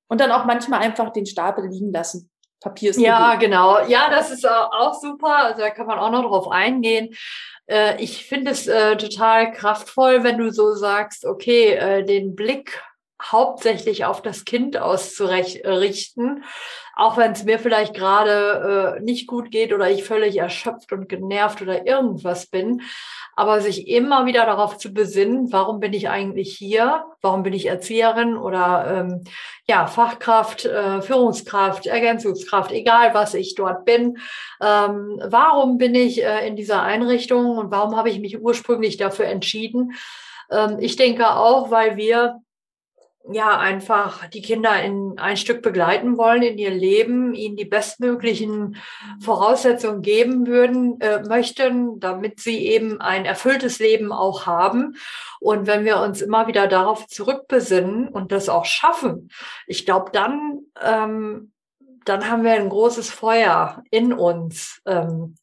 Und 0.09 0.21
dann 0.21 0.33
auch 0.33 0.45
manchmal 0.45 0.81
einfach 0.81 1.13
den 1.13 1.27
Stapel 1.27 1.67
liegen 1.67 1.93
lassen. 1.93 2.31
Papier 2.63 2.91
ist 2.91 3.01
Ja, 3.01 3.35
genau. 3.37 3.85
Ja, 3.87 4.09
das 4.11 4.31
ist 4.31 4.49
auch 4.49 4.95
super. 4.95 5.37
Also 5.37 5.61
da 5.61 5.71
kann 5.71 5.87
man 5.87 5.99
auch 5.99 6.11
noch 6.11 6.23
drauf 6.23 6.51
eingehen. 6.51 7.15
Äh, 7.67 8.03
ich 8.03 8.25
finde 8.27 8.51
es 8.51 8.67
äh, 8.67 8.97
total 8.97 9.53
kraftvoll, 9.53 10.25
wenn 10.25 10.39
du 10.39 10.51
so 10.51 10.75
sagst, 10.75 11.25
okay, 11.25 11.75
äh, 11.75 12.05
den 12.05 12.35
Blick 12.35 12.83
hauptsächlich 13.31 14.05
auf 14.05 14.23
das 14.23 14.45
Kind 14.45 14.77
auszurichten, 14.77 16.45
auch 16.95 17.17
wenn 17.17 17.33
es 17.33 17.45
mir 17.45 17.59
vielleicht 17.59 17.95
gerade 17.95 18.97
äh, 18.99 19.03
nicht 19.03 19.27
gut 19.27 19.51
geht 19.51 19.73
oder 19.73 19.91
ich 19.91 20.05
völlig 20.05 20.37
erschöpft 20.37 20.93
und 20.93 21.09
genervt 21.09 21.63
oder 21.63 21.87
irgendwas 21.87 22.47
bin, 22.47 22.83
aber 23.35 23.61
sich 23.61 23.89
immer 23.89 24.27
wieder 24.27 24.45
darauf 24.45 24.77
zu 24.77 24.93
besinnen, 24.93 25.53
warum 25.53 25.81
bin 25.81 25.95
ich 25.95 26.11
eigentlich 26.11 26.55
hier, 26.55 27.05
warum 27.23 27.43
bin 27.43 27.55
ich 27.55 27.67
Erzieherin 27.67 28.37
oder 28.37 28.87
ähm, 28.95 29.25
ja 29.67 29.87
Fachkraft, 29.87 30.67
äh, 30.67 31.01
Führungskraft, 31.01 31.87
Ergänzungskraft, 31.87 32.73
egal 32.73 33.15
was 33.15 33.33
ich 33.35 33.55
dort 33.55 33.87
bin, 33.87 34.19
ähm, 34.61 35.21
warum 35.25 35.79
bin 35.79 35.95
ich 35.95 36.23
äh, 36.23 36.47
in 36.47 36.57
dieser 36.57 36.83
Einrichtung 36.83 37.57
und 37.57 37.71
warum 37.71 37.97
habe 37.97 38.11
ich 38.11 38.21
mich 38.21 38.41
ursprünglich 38.41 38.99
dafür 38.99 39.27
entschieden? 39.27 39.93
Ähm, 40.51 40.77
ich 40.79 40.97
denke 40.97 41.35
auch, 41.35 41.71
weil 41.71 41.97
wir 41.97 42.43
ja 43.31 43.59
einfach 43.59 44.27
die 44.29 44.43
Kinder 44.43 44.83
in 44.83 45.19
ein 45.19 45.37
Stück 45.37 45.63
begleiten 45.63 46.19
wollen 46.19 46.43
in 46.43 46.59
ihr 46.59 46.71
Leben, 46.71 47.35
ihnen 47.35 47.57
die 47.57 47.65
bestmöglichen 47.65 48.77
Voraussetzungen 49.21 50.03
geben 50.03 50.47
würden, 50.47 51.01
äh, 51.01 51.23
möchten, 51.23 52.01
damit 52.01 52.41
sie 52.41 52.67
eben 52.67 53.01
ein 53.01 53.25
erfülltes 53.25 53.79
Leben 53.79 54.13
auch 54.13 54.47
haben. 54.47 54.97
Und 55.41 55.67
wenn 55.67 55.85
wir 55.85 56.01
uns 56.01 56.21
immer 56.21 56.47
wieder 56.47 56.67
darauf 56.67 57.07
zurückbesinnen 57.07 58.09
und 58.09 58.33
das 58.33 58.49
auch 58.49 58.65
schaffen, 58.65 59.31
ich 59.67 59.87
glaube, 59.87 60.11
dann 60.13 60.61
ähm, 60.81 61.53
dann 62.05 62.29
haben 62.29 62.45
wir 62.45 62.53
ein 62.53 62.69
großes 62.69 63.11
Feuer 63.11 63.83
in 63.91 64.13
uns. 64.13 64.81
Ähm, 64.87 65.37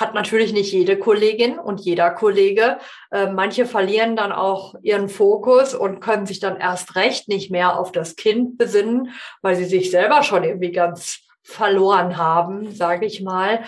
hat 0.00 0.14
natürlich 0.14 0.52
nicht 0.52 0.72
jede 0.72 0.98
Kollegin 0.98 1.58
und 1.58 1.80
jeder 1.80 2.10
Kollege. 2.10 2.78
Äh, 3.10 3.30
manche 3.30 3.66
verlieren 3.66 4.16
dann 4.16 4.32
auch 4.32 4.74
ihren 4.82 5.08
Fokus 5.08 5.74
und 5.74 6.00
können 6.00 6.26
sich 6.26 6.40
dann 6.40 6.56
erst 6.56 6.96
recht 6.96 7.28
nicht 7.28 7.50
mehr 7.50 7.78
auf 7.78 7.92
das 7.92 8.16
Kind 8.16 8.56
besinnen, 8.56 9.12
weil 9.42 9.56
sie 9.56 9.66
sich 9.66 9.90
selber 9.90 10.22
schon 10.22 10.44
irgendwie 10.44 10.72
ganz 10.72 11.20
verloren 11.42 12.16
haben, 12.16 12.70
sage 12.70 13.06
ich 13.06 13.22
mal. 13.22 13.64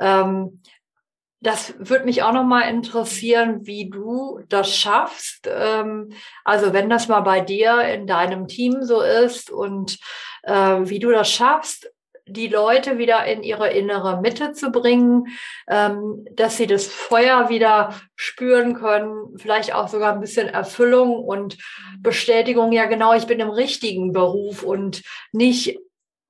Ähm, 0.00 0.62
das 1.40 1.74
würde 1.78 2.06
mich 2.06 2.22
auch 2.22 2.32
noch 2.32 2.44
mal 2.44 2.62
interessieren, 2.62 3.66
wie 3.66 3.90
du 3.90 4.40
das 4.48 4.74
schaffst. 4.74 5.46
Ähm, 5.46 6.12
also 6.44 6.72
wenn 6.72 6.88
das 6.88 7.08
mal 7.08 7.20
bei 7.20 7.40
dir 7.40 7.82
in 7.82 8.06
deinem 8.06 8.48
Team 8.48 8.82
so 8.82 9.02
ist 9.02 9.50
und 9.50 9.98
äh, 10.42 10.78
wie 10.84 10.98
du 10.98 11.10
das 11.10 11.30
schaffst, 11.30 11.90
die 12.26 12.48
Leute 12.48 12.98
wieder 12.98 13.24
in 13.24 13.42
ihre 13.42 13.70
innere 13.70 14.20
Mitte 14.20 14.52
zu 14.52 14.70
bringen, 14.70 15.28
ähm, 15.68 16.26
dass 16.32 16.56
sie 16.56 16.66
das 16.66 16.86
Feuer 16.86 17.48
wieder 17.48 17.94
spüren 18.16 18.74
können, 18.74 19.36
vielleicht 19.38 19.72
auch 19.72 19.88
sogar 19.88 20.12
ein 20.12 20.20
bisschen 20.20 20.48
Erfüllung 20.48 21.24
und 21.24 21.56
Bestätigung, 22.00 22.72
ja 22.72 22.86
genau, 22.86 23.14
ich 23.14 23.26
bin 23.26 23.38
im 23.38 23.50
richtigen 23.50 24.12
Beruf 24.12 24.64
und 24.64 25.02
nicht, 25.32 25.78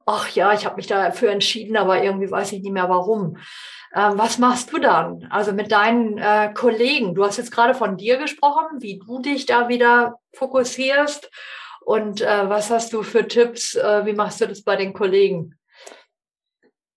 ach 0.05 0.29
ja, 0.31 0.53
ich 0.53 0.67
habe 0.67 0.77
mich 0.77 0.87
dafür 0.87 1.31
entschieden, 1.31 1.77
aber 1.77 2.03
irgendwie 2.03 2.31
weiß 2.31 2.53
ich 2.53 2.63
nicht 2.63 2.73
mehr 2.73 2.91
warum. 2.91 3.39
Ähm, 3.95 4.13
was 4.17 4.39
machst 4.39 4.73
du 4.73 4.79
dann? 4.79 5.27
Also 5.31 5.53
mit 5.53 5.73
deinen 5.73 6.19
äh, 6.19 6.53
Kollegen. 6.53 7.15
Du 7.15 7.25
hast 7.25 7.39
jetzt 7.39 7.53
gerade 7.53 7.75
von 7.75 7.97
dir 7.97 8.19
gesprochen, 8.19 8.83
wie 8.83 8.99
du 8.99 9.21
dich 9.21 9.47
da 9.47 9.69
wieder 9.69 10.17
fokussierst. 10.35 11.31
Und 11.81 12.21
äh, 12.21 12.51
was 12.51 12.71
hast 12.71 12.93
du 12.93 13.03
für 13.03 13.27
Tipps? 13.27 13.75
Äh, 13.75 14.05
wie 14.05 14.13
machst 14.13 14.41
du 14.41 14.49
das 14.49 14.63
bei 14.63 14.77
den 14.77 14.93
Kollegen? 14.93 15.55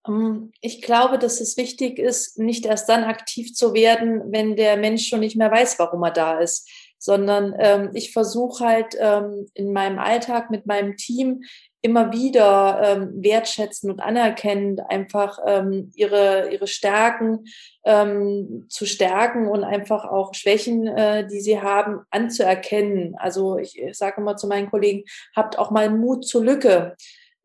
Ähm, 0.08 0.52
ich 0.62 0.82
glaube, 0.82 1.18
dass 1.18 1.42
es 1.42 1.58
wichtig 1.58 2.00
ist, 2.00 2.40
nicht 2.40 2.66
erst 2.66 2.90
dann 2.90 3.04
aktiv 3.04 3.54
zu 3.54 3.74
werden, 3.74 4.32
wenn 4.32 4.56
der 4.56 4.78
Mensch 4.78 5.08
schon 5.08 5.22
nicht 5.22 5.36
mehr 5.36 5.52
weiß, 5.52 5.80
warum 5.80 6.04
er 6.04 6.12
da 6.12 6.40
ist, 6.40 6.70
sondern 6.98 7.56
ähm, 7.58 7.92
ich 7.94 8.12
versuche 8.12 8.66
halt 8.66 8.96
ähm, 9.00 9.48
in 9.54 9.72
meinem 9.72 10.00
Alltag 10.00 10.52
mit 10.52 10.66
meinem 10.66 10.98
Team 10.98 11.44
immer 11.82 12.12
wieder 12.12 12.82
ähm, 12.84 13.24
wertschätzen 13.24 13.90
und 13.90 14.02
anerkennen, 14.02 14.82
einfach 14.82 15.40
ähm, 15.46 15.92
ihre, 15.96 16.52
ihre 16.52 16.68
Stärken 16.68 17.46
ähm, 17.86 18.66
zu 18.68 18.86
stärken 18.86 19.48
und 19.48 19.64
einfach 19.64 20.04
auch 20.04 20.34
Schwächen, 20.34 20.88
äh, 20.88 21.26
die 21.26 21.40
sie 21.40 21.62
haben, 21.62 22.02
anzuerkennen. 22.10 23.16
Also 23.18 23.58
ich, 23.58 23.80
ich 23.80 23.98
sage 23.98 24.20
immer 24.20 24.36
zu 24.36 24.48
meinen 24.48 24.70
Kollegen, 24.70 25.06
habt 25.34 25.58
auch 25.58 25.72
mal 25.72 25.90
Mut 25.90 26.28
zur 26.28 26.44
Lücke 26.44 26.98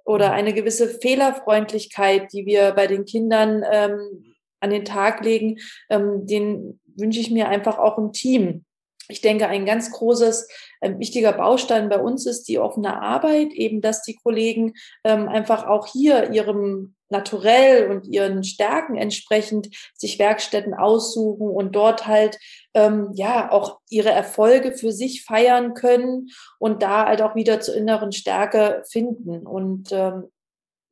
oder 0.04 0.28
mhm. 0.28 0.34
eine 0.34 0.54
gewisse 0.54 0.88
Fehlerfreundlichkeit, 0.88 2.32
die 2.32 2.46
wir 2.46 2.72
bei 2.72 2.86
den 2.86 3.04
Kindern 3.04 3.64
ähm, 3.70 4.34
an 4.60 4.70
den 4.70 4.84
Tag 4.84 5.24
legen, 5.24 5.58
ähm, 5.90 6.26
den 6.26 6.80
wünsche 6.96 7.20
ich 7.20 7.30
mir 7.30 7.48
einfach 7.48 7.78
auch 7.78 7.98
im 7.98 8.12
Team 8.12 8.64
ich 9.08 9.20
denke, 9.20 9.46
ein 9.48 9.66
ganz 9.66 9.90
großes, 9.90 10.48
äh, 10.80 10.98
wichtiger 10.98 11.32
Baustein 11.32 11.88
bei 11.88 11.98
uns 11.98 12.26
ist 12.26 12.44
die 12.44 12.58
offene 12.58 13.02
Arbeit, 13.02 13.52
eben 13.52 13.80
dass 13.80 14.02
die 14.02 14.16
Kollegen 14.16 14.74
ähm, 15.04 15.28
einfach 15.28 15.66
auch 15.66 15.86
hier 15.86 16.32
ihrem 16.32 16.94
Naturell 17.14 17.90
und 17.90 18.06
ihren 18.06 18.42
Stärken 18.42 18.96
entsprechend 18.96 19.68
sich 19.94 20.18
Werkstätten 20.18 20.74
aussuchen 20.74 21.48
und 21.48 21.76
dort 21.76 22.06
halt 22.06 22.38
ähm, 22.74 23.10
ja 23.14 23.50
auch 23.52 23.78
ihre 23.88 24.10
Erfolge 24.10 24.72
für 24.72 24.92
sich 24.92 25.24
feiern 25.24 25.74
können 25.74 26.30
und 26.58 26.82
da 26.82 27.06
halt 27.06 27.22
auch 27.22 27.36
wieder 27.36 27.60
zur 27.60 27.76
inneren 27.76 28.12
Stärke 28.12 28.82
finden. 28.90 29.46
Und 29.46 29.92
ähm, 29.92 30.24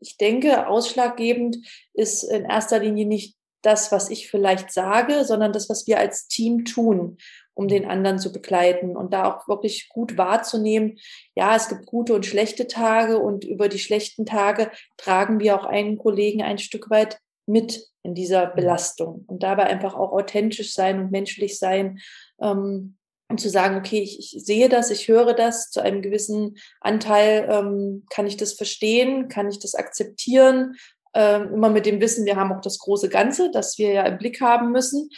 ich 0.01 0.17
denke, 0.17 0.69
ausschlaggebend 0.69 1.59
ist 1.93 2.23
in 2.23 2.45
erster 2.45 2.79
Linie 2.79 3.07
nicht 3.07 3.37
das, 3.63 3.93
was 3.93 4.11
ich 4.11 4.29
vielleicht 4.29 4.73
sage, 4.73 5.25
sondern 5.25 5.53
das, 5.53 5.69
was 5.69 5.87
wir 5.87 5.99
als 5.99 6.27
Team 6.27 6.65
tun 6.65 7.19
um 7.55 7.69
den 7.69 7.85
anderen 7.85 8.19
zu 8.19 8.33
begleiten 8.33 8.97
und 8.97 9.13
da 9.13 9.33
auch 9.33 9.49
wirklich 9.49 9.89
gut 9.89 10.17
wahrzunehmen, 10.17 10.99
ja, 11.35 11.55
es 11.55 11.69
gibt 11.69 11.87
gute 11.87 12.15
und 12.15 12.27
schlechte 12.27 12.67
Tage 12.67 13.19
und 13.19 13.45
über 13.45 13.69
die 13.69 13.79
schlechten 13.79 14.27
Tage 14.27 14.71
tragen 14.97 15.41
wir 15.41 15.57
auch 15.57 15.65
einen 15.65 15.99
Kollegen 15.99 16.43
ein 16.43 16.59
Stück 16.59 16.91
weit 16.91 17.19
mit 17.47 17.87
in 18.03 18.15
dieser 18.15 18.49
mhm. 18.49 18.57
Belastung 18.57 19.25
und 19.27 19.43
dabei 19.43 19.65
einfach 19.65 19.95
auch 19.95 20.13
authentisch 20.13 20.75
sein 20.75 21.01
und 21.01 21.11
menschlich 21.11 21.59
sein, 21.59 21.99
ähm, 22.41 22.97
und 23.33 23.41
zu 23.41 23.49
sagen, 23.49 23.77
okay, 23.79 24.01
ich, 24.01 24.19
ich 24.19 24.45
sehe 24.45 24.69
das, 24.69 24.91
ich 24.91 25.09
höre 25.09 25.33
das, 25.33 25.71
zu 25.71 25.81
einem 25.81 26.03
gewissen 26.03 26.59
Anteil 26.81 27.49
ähm, 27.51 28.05
kann 28.11 28.27
ich 28.27 28.37
das 28.37 28.53
verstehen, 28.53 29.29
kann 29.29 29.49
ich 29.49 29.59
das 29.59 29.75
akzeptieren, 29.75 30.75
ähm, 31.15 31.55
immer 31.55 31.71
mit 31.71 31.87
dem 31.87 32.01
Wissen, 32.01 32.27
wir 32.27 32.37
haben 32.37 32.53
auch 32.53 32.61
das 32.61 32.79
große 32.79 33.09
Ganze, 33.09 33.51
das 33.51 33.79
wir 33.79 33.91
ja 33.93 34.03
im 34.03 34.19
Blick 34.19 34.43
haben 34.43 34.71
müssen. 34.71 35.09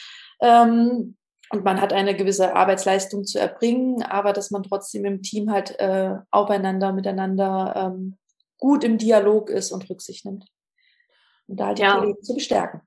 Ähm, 0.40 1.16
und 1.50 1.64
man 1.64 1.80
hat 1.80 1.92
eine 1.92 2.14
gewisse 2.16 2.54
Arbeitsleistung 2.54 3.24
zu 3.24 3.38
erbringen, 3.38 4.02
aber 4.02 4.32
dass 4.32 4.50
man 4.50 4.62
trotzdem 4.62 5.04
im 5.04 5.22
Team 5.22 5.50
halt 5.50 5.78
äh, 5.78 6.16
aufeinander, 6.30 6.92
miteinander 6.92 7.92
ähm, 7.94 8.16
gut 8.58 8.84
im 8.84 8.98
Dialog 8.98 9.50
ist 9.50 9.72
und 9.72 9.88
Rücksicht 9.90 10.24
nimmt. 10.24 10.46
Und 11.46 11.60
da 11.60 11.66
halt 11.66 11.78
die 11.78 11.82
ja. 11.82 11.96
Kollegen 11.96 12.22
zu 12.22 12.34
bestärken. 12.34 12.80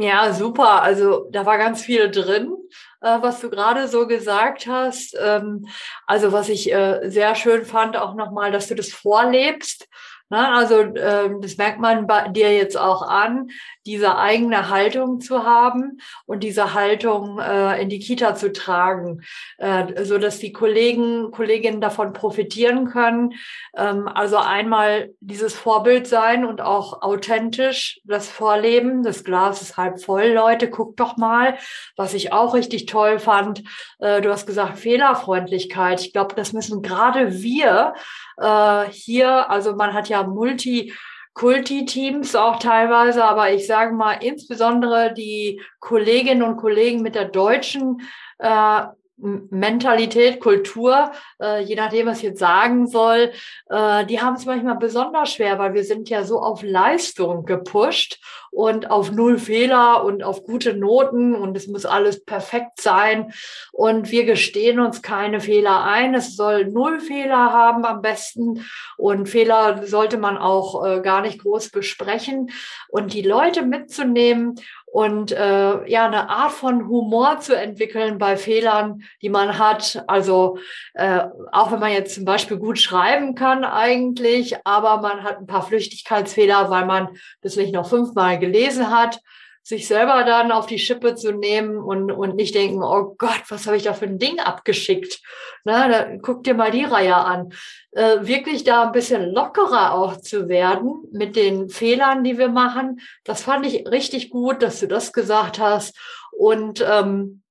Ja, 0.00 0.32
super. 0.32 0.82
Also 0.82 1.28
da 1.32 1.44
war 1.44 1.58
ganz 1.58 1.82
viel 1.82 2.08
drin, 2.08 2.54
äh, 3.00 3.18
was 3.20 3.40
du 3.40 3.50
gerade 3.50 3.88
so 3.88 4.06
gesagt 4.06 4.68
hast. 4.68 5.16
Ähm, 5.20 5.66
also 6.06 6.30
was 6.30 6.48
ich 6.48 6.72
äh, 6.72 7.08
sehr 7.10 7.34
schön 7.34 7.64
fand, 7.64 7.96
auch 7.96 8.14
nochmal, 8.14 8.52
dass 8.52 8.68
du 8.68 8.76
das 8.76 8.90
vorlebst. 8.90 9.88
Ne? 10.30 10.48
Also 10.52 10.82
ähm, 10.82 11.40
das 11.40 11.56
merkt 11.56 11.80
man 11.80 12.06
bei 12.06 12.28
dir 12.28 12.54
jetzt 12.54 12.76
auch 12.76 13.02
an, 13.02 13.48
diese 13.88 14.18
eigene 14.18 14.68
Haltung 14.68 15.22
zu 15.22 15.44
haben 15.44 15.98
und 16.26 16.40
diese 16.40 16.74
Haltung 16.74 17.38
äh, 17.38 17.80
in 17.80 17.88
die 17.88 18.00
Kita 18.00 18.34
zu 18.34 18.52
tragen, 18.52 19.22
äh, 19.56 20.04
so 20.04 20.18
dass 20.18 20.38
die 20.38 20.52
Kollegen, 20.52 21.30
Kolleginnen 21.30 21.80
davon 21.80 22.12
profitieren 22.12 22.84
können. 22.84 23.32
Ähm, 23.74 24.06
also 24.06 24.36
einmal 24.36 25.14
dieses 25.20 25.54
Vorbild 25.54 26.06
sein 26.06 26.44
und 26.44 26.60
auch 26.60 27.00
authentisch 27.00 28.00
das 28.04 28.28
Vorleben. 28.28 29.02
Das 29.02 29.24
Glas 29.24 29.62
ist 29.62 29.78
halb 29.78 30.02
voll, 30.02 30.26
Leute, 30.26 30.68
guckt 30.68 31.00
doch 31.00 31.16
mal. 31.16 31.56
Was 31.96 32.12
ich 32.12 32.30
auch 32.30 32.52
richtig 32.52 32.84
toll 32.84 33.18
fand, 33.18 33.62
äh, 34.00 34.20
du 34.20 34.30
hast 34.30 34.46
gesagt 34.46 34.78
Fehlerfreundlichkeit. 34.78 36.02
Ich 36.02 36.12
glaube, 36.12 36.34
das 36.34 36.52
müssen 36.52 36.82
gerade 36.82 37.40
wir 37.40 37.94
äh, 38.36 38.84
hier, 38.90 39.48
also 39.48 39.74
man 39.74 39.94
hat 39.94 40.10
ja 40.10 40.24
Multi 40.24 40.92
Kulti-Teams 41.38 42.34
auch 42.34 42.58
teilweise, 42.58 43.24
aber 43.24 43.52
ich 43.52 43.66
sage 43.68 43.94
mal 43.94 44.14
insbesondere 44.14 45.14
die 45.14 45.62
Kolleginnen 45.78 46.42
und 46.42 46.56
Kollegen 46.56 47.00
mit 47.00 47.14
der 47.14 47.26
deutschen 47.26 48.02
äh, 48.38 48.82
Mentalität, 49.18 50.40
Kultur, 50.40 51.10
äh, 51.42 51.62
je 51.62 51.74
nachdem, 51.74 52.06
was 52.06 52.18
ich 52.18 52.24
jetzt 52.24 52.38
sagen 52.38 52.86
soll, 52.86 53.32
äh, 53.68 54.06
die 54.06 54.20
haben 54.20 54.36
es 54.36 54.46
manchmal 54.46 54.76
besonders 54.76 55.32
schwer, 55.32 55.58
weil 55.58 55.74
wir 55.74 55.84
sind 55.84 56.08
ja 56.08 56.22
so 56.22 56.40
auf 56.40 56.62
Leistung 56.62 57.44
gepusht 57.44 58.20
und 58.50 58.90
auf 58.90 59.10
null 59.10 59.38
Fehler 59.38 60.04
und 60.04 60.22
auf 60.22 60.44
gute 60.44 60.74
Noten 60.74 61.34
und 61.34 61.56
es 61.56 61.66
muss 61.66 61.84
alles 61.84 62.24
perfekt 62.24 62.80
sein 62.80 63.32
und 63.72 64.10
wir 64.10 64.24
gestehen 64.24 64.80
uns 64.80 65.02
keine 65.02 65.40
Fehler 65.40 65.84
ein. 65.84 66.14
Es 66.14 66.36
soll 66.36 66.66
null 66.66 67.00
Fehler 67.00 67.52
haben 67.52 67.84
am 67.84 68.00
besten 68.02 68.64
und 68.96 69.28
Fehler 69.28 69.86
sollte 69.86 70.16
man 70.16 70.38
auch 70.38 70.84
äh, 70.84 71.00
gar 71.00 71.22
nicht 71.22 71.42
groß 71.42 71.70
besprechen 71.70 72.50
und 72.88 73.12
die 73.12 73.22
Leute 73.22 73.62
mitzunehmen 73.62 74.54
und 74.92 75.32
äh, 75.32 75.88
ja 75.88 76.06
eine 76.06 76.28
Art 76.28 76.52
von 76.52 76.88
Humor 76.88 77.40
zu 77.40 77.56
entwickeln 77.56 78.18
bei 78.18 78.36
Fehlern, 78.36 79.02
die 79.22 79.28
man 79.28 79.58
hat. 79.58 80.02
Also 80.06 80.58
äh, 80.94 81.20
auch 81.52 81.72
wenn 81.72 81.80
man 81.80 81.92
jetzt 81.92 82.14
zum 82.14 82.24
Beispiel 82.24 82.56
gut 82.56 82.78
schreiben 82.78 83.34
kann 83.34 83.64
eigentlich, 83.64 84.56
aber 84.64 85.00
man 85.00 85.22
hat 85.22 85.38
ein 85.38 85.46
paar 85.46 85.62
Flüchtigkeitsfehler, 85.62 86.70
weil 86.70 86.86
man 86.86 87.08
das 87.42 87.56
nicht 87.56 87.72
noch 87.72 87.88
fünfmal 87.88 88.38
gelesen 88.38 88.90
hat 88.90 89.20
sich 89.68 89.86
selber 89.86 90.24
dann 90.24 90.50
auf 90.50 90.64
die 90.64 90.78
Schippe 90.78 91.14
zu 91.14 91.30
nehmen 91.30 91.76
und, 91.76 92.10
und 92.10 92.36
nicht 92.36 92.54
denken, 92.54 92.82
oh 92.82 93.14
Gott, 93.18 93.42
was 93.50 93.66
habe 93.66 93.76
ich 93.76 93.82
da 93.82 93.92
für 93.92 94.06
ein 94.06 94.18
Ding 94.18 94.40
abgeschickt? 94.40 95.20
Na, 95.62 95.88
da 95.88 96.16
guck 96.22 96.42
dir 96.42 96.54
mal 96.54 96.70
die 96.70 96.84
Reihe 96.84 97.14
an. 97.14 97.52
Äh, 97.90 98.20
wirklich 98.22 98.64
da 98.64 98.84
ein 98.84 98.92
bisschen 98.92 99.30
lockerer 99.30 99.92
auch 99.92 100.16
zu 100.16 100.48
werden 100.48 101.04
mit 101.12 101.36
den 101.36 101.68
Fehlern, 101.68 102.24
die 102.24 102.38
wir 102.38 102.48
machen. 102.48 103.02
Das 103.24 103.42
fand 103.42 103.66
ich 103.66 103.86
richtig 103.86 104.30
gut, 104.30 104.62
dass 104.62 104.80
du 104.80 104.88
das 104.88 105.12
gesagt 105.12 105.58
hast. 105.58 105.98
Und 106.32 106.82
ähm, 106.88 107.42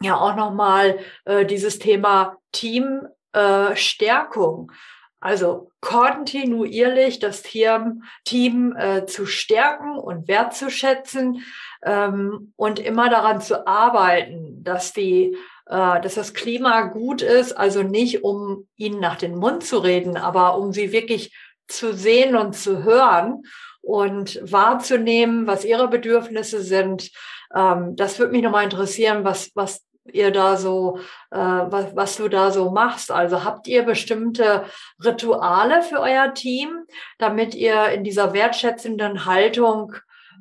ja, 0.00 0.18
auch 0.18 0.34
nochmal 0.34 0.98
äh, 1.26 1.46
dieses 1.46 1.78
Thema 1.78 2.38
Teamstärkung. 2.50 4.72
Äh, 4.72 4.74
also 5.22 5.70
kontinuierlich 5.80 7.20
das 7.20 7.42
Team, 7.42 8.02
Team 8.24 8.74
äh, 8.76 9.06
zu 9.06 9.24
stärken 9.24 9.96
und 9.96 10.26
wertzuschätzen 10.26 11.44
ähm, 11.84 12.52
und 12.56 12.80
immer 12.80 13.08
daran 13.08 13.40
zu 13.40 13.66
arbeiten, 13.66 14.64
dass 14.64 14.92
die 14.92 15.36
äh, 15.66 16.00
dass 16.00 16.16
das 16.16 16.34
Klima 16.34 16.82
gut 16.82 17.22
ist, 17.22 17.52
also 17.52 17.84
nicht 17.84 18.24
um 18.24 18.66
ihnen 18.76 18.98
nach 18.98 19.16
den 19.16 19.36
Mund 19.36 19.64
zu 19.64 19.78
reden, 19.78 20.16
aber 20.16 20.58
um 20.58 20.72
sie 20.72 20.90
wirklich 20.90 21.34
zu 21.68 21.94
sehen 21.94 22.34
und 22.34 22.54
zu 22.56 22.82
hören 22.82 23.42
und 23.80 24.40
wahrzunehmen, 24.42 25.46
was 25.46 25.64
ihre 25.64 25.86
Bedürfnisse 25.88 26.62
sind. 26.62 27.10
Ähm, 27.54 27.94
das 27.94 28.18
würde 28.18 28.32
mich 28.32 28.42
nochmal 28.42 28.64
interessieren, 28.64 29.22
was, 29.22 29.52
was 29.54 29.84
ihr 30.04 30.30
da 30.30 30.56
so, 30.56 30.98
äh, 31.30 31.36
was, 31.36 31.94
was 31.94 32.16
du 32.16 32.28
da 32.28 32.50
so 32.50 32.70
machst. 32.70 33.10
Also 33.10 33.44
habt 33.44 33.66
ihr 33.68 33.82
bestimmte 33.84 34.64
Rituale 35.04 35.82
für 35.82 36.00
euer 36.00 36.34
Team, 36.34 36.84
damit 37.18 37.54
ihr 37.54 37.90
in 37.90 38.04
dieser 38.04 38.32
wertschätzenden 38.32 39.26
Haltung, 39.26 39.94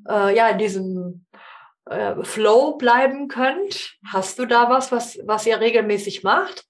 äh, 0.10 0.36
ja, 0.36 0.50
in 0.50 0.58
diesem 0.58 1.26
äh, 1.86 2.24
Flow 2.24 2.78
bleiben 2.78 3.28
könnt? 3.28 3.98
Hast 4.12 4.40
du 4.40 4.46
da 4.46 4.70
was, 4.70 4.92
was, 4.92 5.20
was 5.26 5.46
ihr 5.46 5.60
regelmäßig 5.60 6.24
macht? 6.24 6.66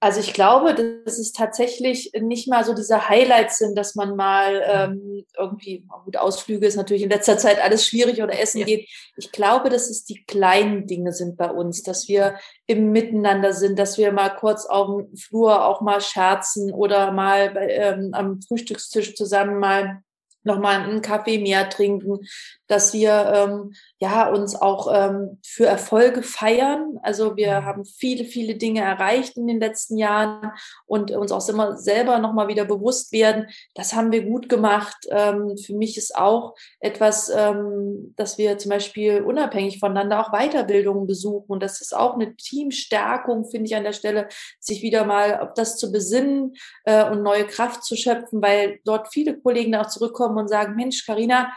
Also 0.00 0.20
ich 0.20 0.32
glaube, 0.32 0.74
dass 0.74 1.18
es 1.18 1.32
tatsächlich 1.32 2.12
nicht 2.20 2.48
mal 2.48 2.64
so 2.64 2.74
diese 2.74 3.08
Highlights 3.08 3.58
sind, 3.58 3.76
dass 3.76 3.94
man 3.94 4.14
mal 4.14 4.62
ähm, 4.64 5.24
irgendwie, 5.36 5.84
gut, 6.04 6.16
Ausflüge 6.16 6.66
ist 6.66 6.76
natürlich 6.76 7.02
in 7.02 7.10
letzter 7.10 7.38
Zeit 7.38 7.62
alles 7.62 7.86
schwierig 7.86 8.22
oder 8.22 8.38
Essen 8.38 8.58
ja. 8.58 8.66
geht. 8.66 8.88
Ich 9.16 9.32
glaube, 9.32 9.70
dass 9.70 9.88
es 9.88 10.04
die 10.04 10.24
kleinen 10.24 10.86
Dinge 10.86 11.12
sind 11.12 11.36
bei 11.36 11.50
uns, 11.50 11.82
dass 11.82 12.06
wir 12.06 12.38
im 12.66 12.92
Miteinander 12.92 13.52
sind, 13.52 13.78
dass 13.78 13.98
wir 13.98 14.12
mal 14.12 14.30
kurz 14.30 14.66
auf 14.66 14.86
dem 14.86 15.16
Flur 15.16 15.66
auch 15.66 15.80
mal 15.80 16.00
scherzen 16.00 16.72
oder 16.72 17.10
mal 17.10 17.54
ähm, 17.68 18.10
am 18.12 18.40
Frühstückstisch 18.42 19.14
zusammen 19.14 19.58
mal 19.58 20.02
nochmal 20.42 20.80
einen 20.82 21.02
Kaffee 21.02 21.38
mehr 21.38 21.68
trinken, 21.68 22.20
dass 22.66 22.92
wir 22.92 23.32
ähm, 23.34 23.74
ja 23.98 24.28
uns 24.28 24.54
auch 24.54 24.88
ähm, 24.92 25.38
für 25.44 25.66
Erfolge 25.66 26.22
feiern. 26.22 26.98
Also 27.02 27.36
wir 27.36 27.60
mhm. 27.60 27.64
haben 27.64 27.84
viele, 27.84 28.24
viele 28.24 28.56
Dinge 28.56 28.80
erreicht 28.80 29.36
in 29.36 29.46
den 29.46 29.60
letzten 29.60 29.98
Jahren 29.98 30.52
und 30.86 31.10
uns 31.10 31.32
auch 31.32 31.46
immer 31.48 31.76
selber 31.76 32.18
nochmal 32.18 32.48
wieder 32.48 32.64
bewusst 32.64 33.12
werden, 33.12 33.46
das 33.74 33.94
haben 33.94 34.12
wir 34.12 34.22
gut 34.22 34.48
gemacht. 34.48 35.06
Ähm, 35.10 35.56
für 35.56 35.74
mich 35.74 35.96
ist 35.96 36.16
auch 36.16 36.54
etwas, 36.80 37.30
ähm, 37.34 38.14
dass 38.16 38.38
wir 38.38 38.58
zum 38.58 38.70
Beispiel 38.70 39.22
unabhängig 39.22 39.78
voneinander 39.78 40.20
auch 40.20 40.32
Weiterbildungen 40.32 41.06
besuchen. 41.06 41.46
Und 41.48 41.62
das 41.62 41.80
ist 41.80 41.96
auch 41.96 42.14
eine 42.14 42.36
Teamstärkung, 42.36 43.44
finde 43.44 43.66
ich 43.66 43.76
an 43.76 43.84
der 43.84 43.92
Stelle, 43.92 44.28
sich 44.58 44.82
wieder 44.82 45.04
mal 45.04 45.40
auf 45.40 45.54
das 45.54 45.76
zu 45.76 45.92
besinnen 45.92 46.54
äh, 46.84 47.08
und 47.10 47.22
neue 47.22 47.46
Kraft 47.46 47.84
zu 47.84 47.96
schöpfen, 47.96 48.42
weil 48.42 48.80
dort 48.84 49.12
viele 49.12 49.38
Kollegen 49.38 49.74
auch 49.74 49.86
zurückkommen 49.86 50.29
und 50.36 50.48
sagen, 50.48 50.74
Mensch, 50.76 51.04
Karina, 51.04 51.52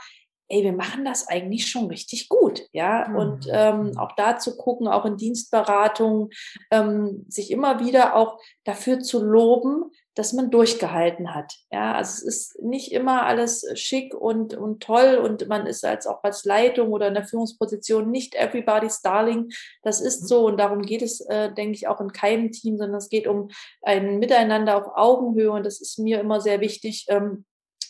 ey, 0.50 0.64
wir 0.64 0.74
machen 0.74 1.06
das 1.06 1.28
eigentlich 1.28 1.68
schon 1.68 1.88
richtig 1.88 2.30
gut, 2.30 2.68
ja. 2.74 3.08
Mhm. 3.10 3.16
Und 3.16 3.48
ähm, 3.50 3.98
auch 3.98 4.12
da 4.16 4.38
zu 4.38 4.56
gucken, 4.56 4.88
auch 4.88 5.06
in 5.06 5.18
Dienstberatung, 5.18 6.30
ähm, 6.72 7.26
sich 7.28 7.52
immer 7.52 7.80
wieder 7.80 8.16
auch 8.16 8.40
dafür 8.64 9.00
zu 9.00 9.24
loben, 9.24 9.92
dass 10.16 10.32
man 10.34 10.52
durchgehalten 10.52 11.34
hat. 11.34 11.54
Ja, 11.72 11.96
also 11.96 12.12
es 12.12 12.22
ist 12.24 12.62
nicht 12.62 12.92
immer 12.92 13.24
alles 13.24 13.66
schick 13.74 14.14
und, 14.14 14.54
und 14.54 14.84
toll 14.84 15.16
und 15.16 15.48
man 15.48 15.66
ist 15.66 15.84
als 15.84 16.06
auch 16.06 16.24
als 16.24 16.46
Leitung 16.46 16.92
oder 16.92 17.08
in 17.08 17.16
der 17.16 17.26
Führungsposition 17.26 18.12
nicht 18.12 18.36
everybody's 18.36 19.02
darling. 19.02 19.50
Das 19.82 20.02
ist 20.02 20.22
mhm. 20.24 20.28
so 20.28 20.46
und 20.46 20.60
darum 20.60 20.84
geht 20.84 21.02
es, 21.02 21.22
äh, 21.22 21.52
denke 21.52 21.74
ich, 21.74 21.88
auch 21.88 22.00
in 22.00 22.12
keinem 22.12 22.52
Team, 22.52 22.78
sondern 22.78 22.98
es 22.98 23.10
geht 23.10 23.26
um 23.26 23.50
ein 23.82 24.20
Miteinander 24.20 24.78
auf 24.78 24.96
Augenhöhe 24.96 25.52
und 25.52 25.66
das 25.66 25.82
ist 25.82 25.98
mir 25.98 26.20
immer 26.20 26.42
sehr 26.42 26.62
wichtig. 26.62 27.06
Ähm, 27.10 27.46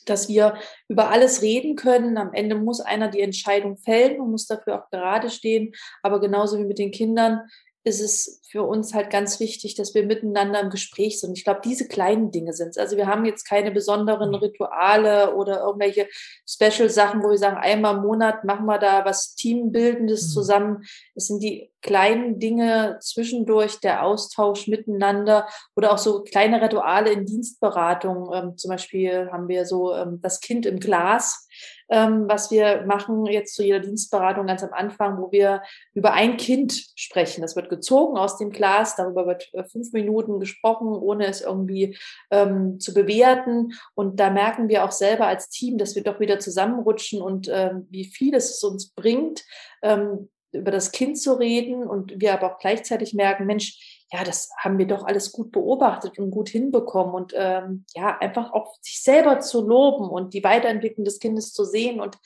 dass 0.09 0.29
wir 0.29 0.55
über 0.87 1.09
alles 1.09 1.41
reden 1.41 1.75
können. 1.75 2.17
Am 2.17 2.33
Ende 2.33 2.55
muss 2.55 2.79
einer 2.79 3.07
die 3.07 3.21
Entscheidung 3.21 3.77
fällen 3.77 4.19
und 4.19 4.31
muss 4.31 4.47
dafür 4.47 4.81
auch 4.81 4.89
gerade 4.89 5.29
stehen. 5.29 5.73
Aber 6.01 6.19
genauso 6.19 6.59
wie 6.59 6.65
mit 6.65 6.79
den 6.79 6.91
Kindern 6.91 7.41
ist 7.85 7.99
es 7.99 8.41
für 8.49 8.63
uns 8.63 8.93
halt 8.93 9.09
ganz 9.09 9.39
wichtig, 9.39 9.75
dass 9.75 9.93
wir 9.93 10.05
miteinander 10.05 10.61
im 10.61 10.69
Gespräch 10.69 11.19
sind. 11.19 11.37
Ich 11.37 11.43
glaube, 11.43 11.61
diese 11.63 11.87
kleinen 11.87 12.31
Dinge 12.31 12.53
sind 12.53 12.69
es. 12.69 12.77
Also 12.77 12.95
wir 12.95 13.07
haben 13.07 13.25
jetzt 13.25 13.43
keine 13.43 13.71
besonderen 13.71 14.29
mhm. 14.29 14.35
Rituale 14.35 15.35
oder 15.35 15.61
irgendwelche 15.61 16.07
Special-Sachen, 16.47 17.23
wo 17.23 17.31
wir 17.31 17.37
sagen, 17.37 17.57
einmal 17.57 17.97
im 17.97 18.03
Monat 18.03 18.45
machen 18.45 18.65
wir 18.65 18.77
da 18.77 19.03
was 19.05 19.35
Teambildendes 19.35 20.27
mhm. 20.27 20.31
zusammen. 20.31 20.83
Es 21.15 21.27
sind 21.27 21.43
die 21.43 21.71
kleinen 21.81 22.39
Dinge 22.39 22.99
zwischendurch, 23.01 23.79
der 23.81 24.03
Austausch 24.03 24.67
miteinander 24.67 25.47
oder 25.75 25.91
auch 25.91 25.97
so 25.97 26.23
kleine 26.23 26.61
Rituale 26.61 27.11
in 27.11 27.25
Dienstberatung. 27.25 28.31
Ähm, 28.33 28.57
zum 28.57 28.69
Beispiel 28.69 29.29
haben 29.31 29.49
wir 29.49 29.65
so 29.65 29.93
ähm, 29.93 30.19
das 30.21 30.39
Kind 30.39 30.65
im 30.65 30.79
Glas 30.79 31.47
ähm, 31.89 32.25
was 32.27 32.51
wir 32.51 32.83
machen 32.85 33.25
jetzt 33.25 33.55
zu 33.55 33.63
jeder 33.63 33.79
Dienstberatung 33.79 34.47
ganz 34.47 34.63
am 34.63 34.73
Anfang, 34.73 35.21
wo 35.21 35.31
wir 35.31 35.61
über 35.93 36.13
ein 36.13 36.37
Kind 36.37 36.73
sprechen. 36.95 37.41
Das 37.41 37.55
wird 37.55 37.69
gezogen 37.69 38.17
aus 38.17 38.37
dem 38.37 38.51
Glas, 38.51 38.95
darüber 38.95 39.27
wird 39.27 39.49
äh, 39.53 39.63
fünf 39.63 39.91
Minuten 39.93 40.39
gesprochen, 40.39 40.87
ohne 40.87 41.27
es 41.27 41.41
irgendwie 41.41 41.97
ähm, 42.31 42.79
zu 42.79 42.93
bewerten. 42.93 43.73
Und 43.95 44.19
da 44.19 44.29
merken 44.29 44.69
wir 44.69 44.83
auch 44.83 44.91
selber 44.91 45.27
als 45.27 45.49
Team, 45.49 45.77
dass 45.77 45.95
wir 45.95 46.03
doch 46.03 46.19
wieder 46.19 46.39
zusammenrutschen 46.39 47.21
und 47.21 47.49
ähm, 47.51 47.87
wie 47.89 48.05
viel 48.05 48.33
es 48.35 48.63
uns 48.63 48.89
bringt, 48.89 49.43
ähm, 49.81 50.29
über 50.53 50.71
das 50.71 50.91
Kind 50.91 51.17
zu 51.17 51.33
reden 51.33 51.83
und 51.83 52.19
wir 52.21 52.33
aber 52.33 52.53
auch 52.53 52.59
gleichzeitig 52.59 53.13
merken, 53.13 53.45
Mensch, 53.45 53.92
ja, 54.13 54.23
das 54.23 54.51
haben 54.59 54.77
wir 54.77 54.85
doch 54.85 55.05
alles 55.05 55.31
gut 55.31 55.51
beobachtet 55.51 56.19
und 56.19 56.29
gut 56.29 56.47
hinbekommen 56.47 57.15
und 57.15 57.33
ähm, 57.35 57.83
ja, 57.95 58.15
einfach 58.19 58.53
auch 58.53 58.75
sich 58.79 59.01
selber 59.01 59.39
zu 59.39 59.67
loben 59.67 60.07
und 60.07 60.35
die 60.35 60.43
Weiterentwicklung 60.43 61.03
des 61.03 61.17
Kindes 61.17 61.51
zu 61.51 61.65
sehen 61.65 61.99
und 61.99 62.19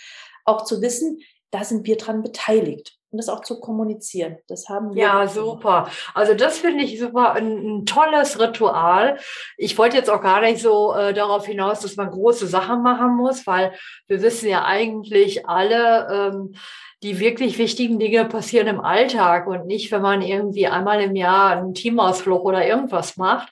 auch 0.43 0.65
zu 0.65 0.81
wissen, 0.81 1.21
da 1.49 1.63
sind 1.63 1.87
wir 1.87 1.95
dran 1.95 2.23
beteiligt 2.23 2.97
und 3.09 3.19
das 3.19 3.29
auch 3.29 3.41
zu 3.41 3.61
kommunizieren. 3.61 4.37
Das 4.49 4.67
haben 4.67 4.93
wir. 4.93 5.01
Ja, 5.01 5.27
super. 5.27 5.89
Also 6.13 6.33
das 6.33 6.57
finde 6.57 6.83
ich 6.83 6.99
super, 6.99 7.31
ein, 7.33 7.57
ein, 7.57 7.85
tolles 7.85 8.37
Ritual. 8.37 9.17
Ich 9.55 9.77
wollte 9.77 9.95
jetzt 9.95 10.09
auch 10.09 10.21
gar 10.21 10.41
nicht 10.41 10.61
so 10.61 10.93
äh, 10.93 11.13
darauf 11.13 11.45
hinaus, 11.45 11.79
dass 11.79 11.95
man 11.95 12.11
große 12.11 12.47
Sachen 12.47 12.83
machen 12.83 13.15
muss, 13.15 13.47
weil 13.47 13.71
wir 14.07 14.21
wissen 14.21 14.49
ja 14.49 14.65
eigentlich 14.65 15.47
alle, 15.47 16.33
ähm, 16.33 16.55
die 17.03 17.19
wirklich 17.19 17.57
wichtigen 17.57 17.99
Dinge 17.99 18.25
passieren 18.25 18.67
im 18.67 18.81
Alltag 18.81 19.47
und 19.47 19.67
nicht, 19.67 19.91
wenn 19.91 20.01
man 20.01 20.21
irgendwie 20.21 20.67
einmal 20.67 21.01
im 21.01 21.15
Jahr 21.15 21.51
einen 21.51 21.73
Teamausflug 21.73 22.43
oder 22.43 22.65
irgendwas 22.65 23.17
macht. 23.17 23.49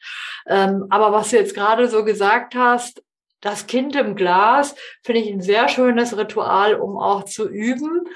Ähm, 0.47 0.85
aber 0.89 1.11
was 1.11 1.29
du 1.29 1.37
jetzt 1.37 1.53
gerade 1.53 1.87
so 1.87 2.03
gesagt 2.03 2.55
hast, 2.55 3.03
das 3.41 3.67
Kind 3.67 3.95
im 3.95 4.15
Glas, 4.15 4.75
finde 5.03 5.21
ich 5.21 5.29
ein 5.29 5.41
sehr 5.41 5.67
schönes 5.69 6.17
Ritual, 6.17 6.75
um 6.75 6.97
auch 6.97 7.25
zu 7.25 7.47
üben, 7.47 8.07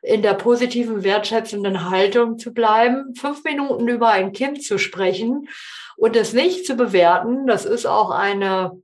in 0.00 0.22
der 0.22 0.34
positiven, 0.34 1.02
wertschätzenden 1.02 1.90
Haltung 1.90 2.38
zu 2.38 2.54
bleiben, 2.54 3.14
fünf 3.14 3.44
Minuten 3.44 3.88
über 3.88 4.08
ein 4.08 4.32
Kind 4.32 4.62
zu 4.62 4.78
sprechen 4.78 5.48
und 5.96 6.16
es 6.16 6.32
nicht 6.32 6.64
zu 6.64 6.76
bewerten. 6.76 7.46
Das 7.46 7.66
ist 7.66 7.84
auch 7.84 8.10
eine 8.10 8.80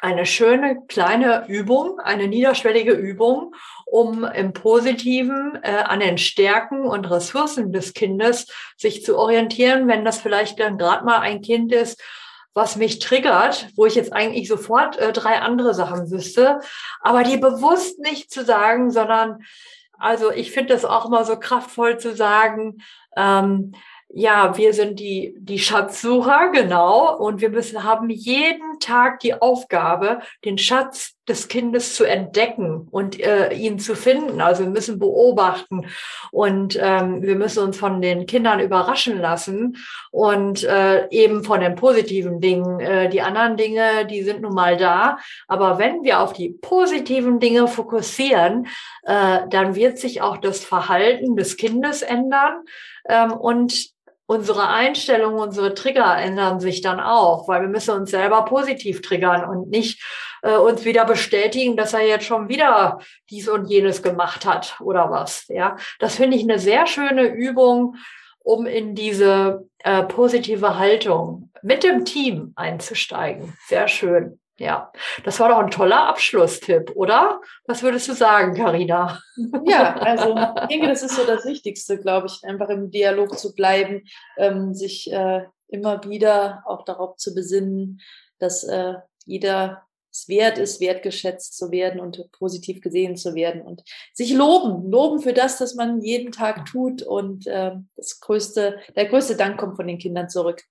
eine 0.00 0.26
schöne 0.26 0.82
kleine 0.86 1.46
Übung, 1.48 1.98
eine 1.98 2.28
niederschwellige 2.28 2.92
Übung, 2.92 3.54
um 3.90 4.24
im 4.24 4.52
Positiven 4.52 5.58
äh, 5.62 5.82
an 5.84 6.00
den 6.00 6.18
Stärken 6.18 6.82
und 6.82 7.10
Ressourcen 7.10 7.72
des 7.72 7.94
Kindes 7.94 8.46
sich 8.76 9.04
zu 9.04 9.16
orientieren, 9.16 9.88
wenn 9.88 10.04
das 10.04 10.18
vielleicht 10.18 10.60
dann 10.60 10.78
gerade 10.78 11.04
mal 11.04 11.18
ein 11.18 11.40
Kind 11.40 11.72
ist, 11.72 12.00
was 12.54 12.76
mich 12.76 12.98
triggert, 12.98 13.68
wo 13.76 13.86
ich 13.86 13.94
jetzt 13.94 14.12
eigentlich 14.12 14.48
sofort 14.48 14.98
äh, 14.98 15.12
drei 15.12 15.40
andere 15.40 15.74
Sachen 15.74 16.10
wüsste, 16.10 16.60
aber 17.00 17.22
die 17.22 17.36
bewusst 17.36 18.00
nicht 18.00 18.30
zu 18.30 18.44
sagen, 18.44 18.90
sondern 18.90 19.44
also 19.98 20.30
ich 20.30 20.52
finde 20.52 20.74
das 20.74 20.84
auch 20.84 21.06
immer 21.06 21.24
so 21.24 21.38
kraftvoll 21.38 21.98
zu 21.98 22.14
sagen, 22.14 22.78
ähm, 23.16 23.72
ja, 24.10 24.56
wir 24.56 24.72
sind 24.72 25.00
die, 25.00 25.34
die 25.38 25.58
Schatzsucher, 25.58 26.50
genau. 26.50 27.14
Und 27.16 27.40
wir 27.40 27.50
müssen, 27.50 27.84
haben 27.84 28.08
jeden 28.08 28.80
Tag 28.80 29.20
die 29.20 29.34
Aufgabe, 29.34 30.20
den 30.44 30.56
Schatz 30.56 31.17
des 31.28 31.48
Kindes 31.48 31.94
zu 31.94 32.04
entdecken 32.04 32.88
und 32.90 33.20
äh, 33.20 33.52
ihn 33.52 33.78
zu 33.78 33.94
finden. 33.94 34.40
Also 34.40 34.64
wir 34.64 34.70
müssen 34.70 34.98
beobachten 34.98 35.86
und 36.30 36.78
ähm, 36.80 37.22
wir 37.22 37.36
müssen 37.36 37.62
uns 37.62 37.76
von 37.76 38.00
den 38.00 38.26
Kindern 38.26 38.60
überraschen 38.60 39.18
lassen 39.18 39.76
und 40.10 40.64
äh, 40.64 41.08
eben 41.10 41.44
von 41.44 41.60
den 41.60 41.74
positiven 41.74 42.40
Dingen. 42.40 42.80
Äh, 42.80 43.08
die 43.08 43.22
anderen 43.22 43.56
Dinge, 43.56 44.06
die 44.06 44.22
sind 44.22 44.42
nun 44.42 44.54
mal 44.54 44.76
da. 44.76 45.18
Aber 45.46 45.78
wenn 45.78 46.02
wir 46.02 46.20
auf 46.20 46.32
die 46.32 46.50
positiven 46.50 47.40
Dinge 47.40 47.68
fokussieren, 47.68 48.66
äh, 49.04 49.40
dann 49.48 49.74
wird 49.74 49.98
sich 49.98 50.22
auch 50.22 50.38
das 50.38 50.64
Verhalten 50.64 51.36
des 51.36 51.56
Kindes 51.56 52.02
ändern. 52.02 52.64
Ähm, 53.08 53.32
und 53.32 53.97
unsere 54.28 54.68
Einstellung, 54.68 55.36
unsere 55.36 55.72
Trigger 55.72 56.18
ändern 56.18 56.60
sich 56.60 56.82
dann 56.82 57.00
auch, 57.00 57.48
weil 57.48 57.62
wir 57.62 57.68
müssen 57.68 57.94
uns 57.94 58.10
selber 58.10 58.44
positiv 58.44 59.00
triggern 59.00 59.48
und 59.48 59.70
nicht 59.70 60.04
äh, 60.42 60.54
uns 60.54 60.84
wieder 60.84 61.06
bestätigen, 61.06 61.78
dass 61.78 61.94
er 61.94 62.06
jetzt 62.06 62.26
schon 62.26 62.50
wieder 62.50 62.98
dies 63.30 63.48
und 63.48 63.70
jenes 63.70 64.02
gemacht 64.02 64.44
hat 64.44 64.76
oder 64.80 65.10
was. 65.10 65.46
Ja, 65.48 65.76
das 65.98 66.16
finde 66.16 66.36
ich 66.36 66.42
eine 66.42 66.58
sehr 66.58 66.86
schöne 66.86 67.24
Übung, 67.24 67.96
um 68.40 68.66
in 68.66 68.94
diese 68.94 69.66
äh, 69.78 70.02
positive 70.02 70.78
Haltung 70.78 71.50
mit 71.62 71.82
dem 71.82 72.04
Team 72.04 72.52
einzusteigen. 72.54 73.56
Sehr 73.66 73.88
schön. 73.88 74.38
Ja, 74.58 74.92
das 75.24 75.38
war 75.38 75.50
doch 75.50 75.58
ein 75.58 75.70
toller 75.70 76.08
Abschlusstipp, 76.08 76.90
oder? 76.96 77.40
Was 77.66 77.82
würdest 77.84 78.08
du 78.08 78.12
sagen, 78.12 78.54
Karina? 78.54 79.20
Ja, 79.64 79.94
also 80.00 80.36
ich 80.36 80.66
denke, 80.66 80.88
das 80.88 81.02
ist 81.02 81.14
so 81.14 81.24
das 81.24 81.44
Wichtigste, 81.44 81.98
glaube 81.98 82.26
ich, 82.26 82.42
einfach 82.42 82.68
im 82.68 82.90
Dialog 82.90 83.38
zu 83.38 83.54
bleiben, 83.54 84.02
ähm, 84.36 84.74
sich 84.74 85.12
äh, 85.12 85.44
immer 85.68 86.02
wieder 86.04 86.64
auch 86.66 86.84
darauf 86.84 87.16
zu 87.16 87.34
besinnen, 87.34 88.00
dass 88.40 88.64
äh, 88.64 88.94
jeder 89.26 89.82
es 90.10 90.28
wert 90.28 90.58
ist, 90.58 90.80
wertgeschätzt 90.80 91.56
zu 91.56 91.70
werden 91.70 92.00
und 92.00 92.30
positiv 92.32 92.80
gesehen 92.80 93.16
zu 93.16 93.34
werden 93.34 93.62
und 93.62 93.84
sich 94.12 94.32
loben, 94.32 94.90
loben 94.90 95.20
für 95.20 95.32
das, 95.32 95.60
was 95.60 95.74
man 95.74 96.00
jeden 96.00 96.32
Tag 96.32 96.66
tut 96.66 97.02
und 97.02 97.46
äh, 97.46 97.72
das 97.94 98.18
größte, 98.18 98.80
der 98.96 99.06
größte 99.06 99.36
Dank 99.36 99.60
kommt 99.60 99.76
von 99.76 99.86
den 99.86 99.98
Kindern 99.98 100.28
zurück. 100.28 100.64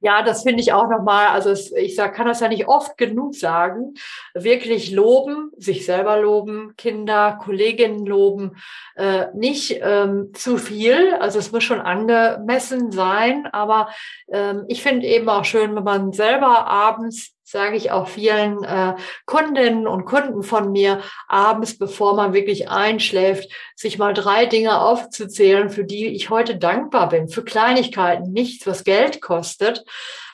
Ja, 0.00 0.22
das 0.22 0.42
finde 0.42 0.60
ich 0.62 0.72
auch 0.72 0.88
nochmal, 0.88 1.28
also 1.28 1.50
es, 1.50 1.72
ich 1.72 1.94
sag, 1.94 2.14
kann 2.14 2.26
das 2.26 2.40
ja 2.40 2.48
nicht 2.48 2.68
oft 2.68 2.96
genug 2.96 3.34
sagen, 3.34 3.94
wirklich 4.34 4.90
loben, 4.90 5.50
sich 5.56 5.84
selber 5.84 6.20
loben, 6.20 6.74
Kinder, 6.76 7.38
Kolleginnen 7.42 8.06
loben, 8.06 8.56
äh, 8.96 9.26
nicht 9.34 9.78
ähm, 9.82 10.30
zu 10.34 10.58
viel, 10.58 11.14
also 11.14 11.38
es 11.38 11.52
muss 11.52 11.64
schon 11.64 11.80
angemessen 11.80 12.90
sein, 12.90 13.46
aber 13.52 13.88
ähm, 14.32 14.64
ich 14.68 14.82
finde 14.82 15.06
eben 15.06 15.28
auch 15.28 15.44
schön, 15.44 15.74
wenn 15.76 15.84
man 15.84 16.12
selber 16.12 16.66
abends 16.66 17.35
sage 17.46 17.76
ich 17.76 17.92
auch 17.92 18.08
vielen 18.08 18.64
äh, 18.64 18.96
Kundinnen 19.24 19.86
und 19.86 20.04
Kunden 20.04 20.42
von 20.42 20.72
mir, 20.72 21.00
abends, 21.28 21.78
bevor 21.78 22.16
man 22.16 22.34
wirklich 22.34 22.68
einschläft, 22.68 23.48
sich 23.76 23.98
mal 23.98 24.14
drei 24.14 24.46
Dinge 24.46 24.80
aufzuzählen, 24.80 25.70
für 25.70 25.84
die 25.84 26.08
ich 26.08 26.28
heute 26.28 26.56
dankbar 26.56 27.08
bin, 27.08 27.28
für 27.28 27.44
Kleinigkeiten, 27.44 28.32
nichts, 28.32 28.66
was 28.66 28.82
Geld 28.82 29.20
kostet. 29.20 29.84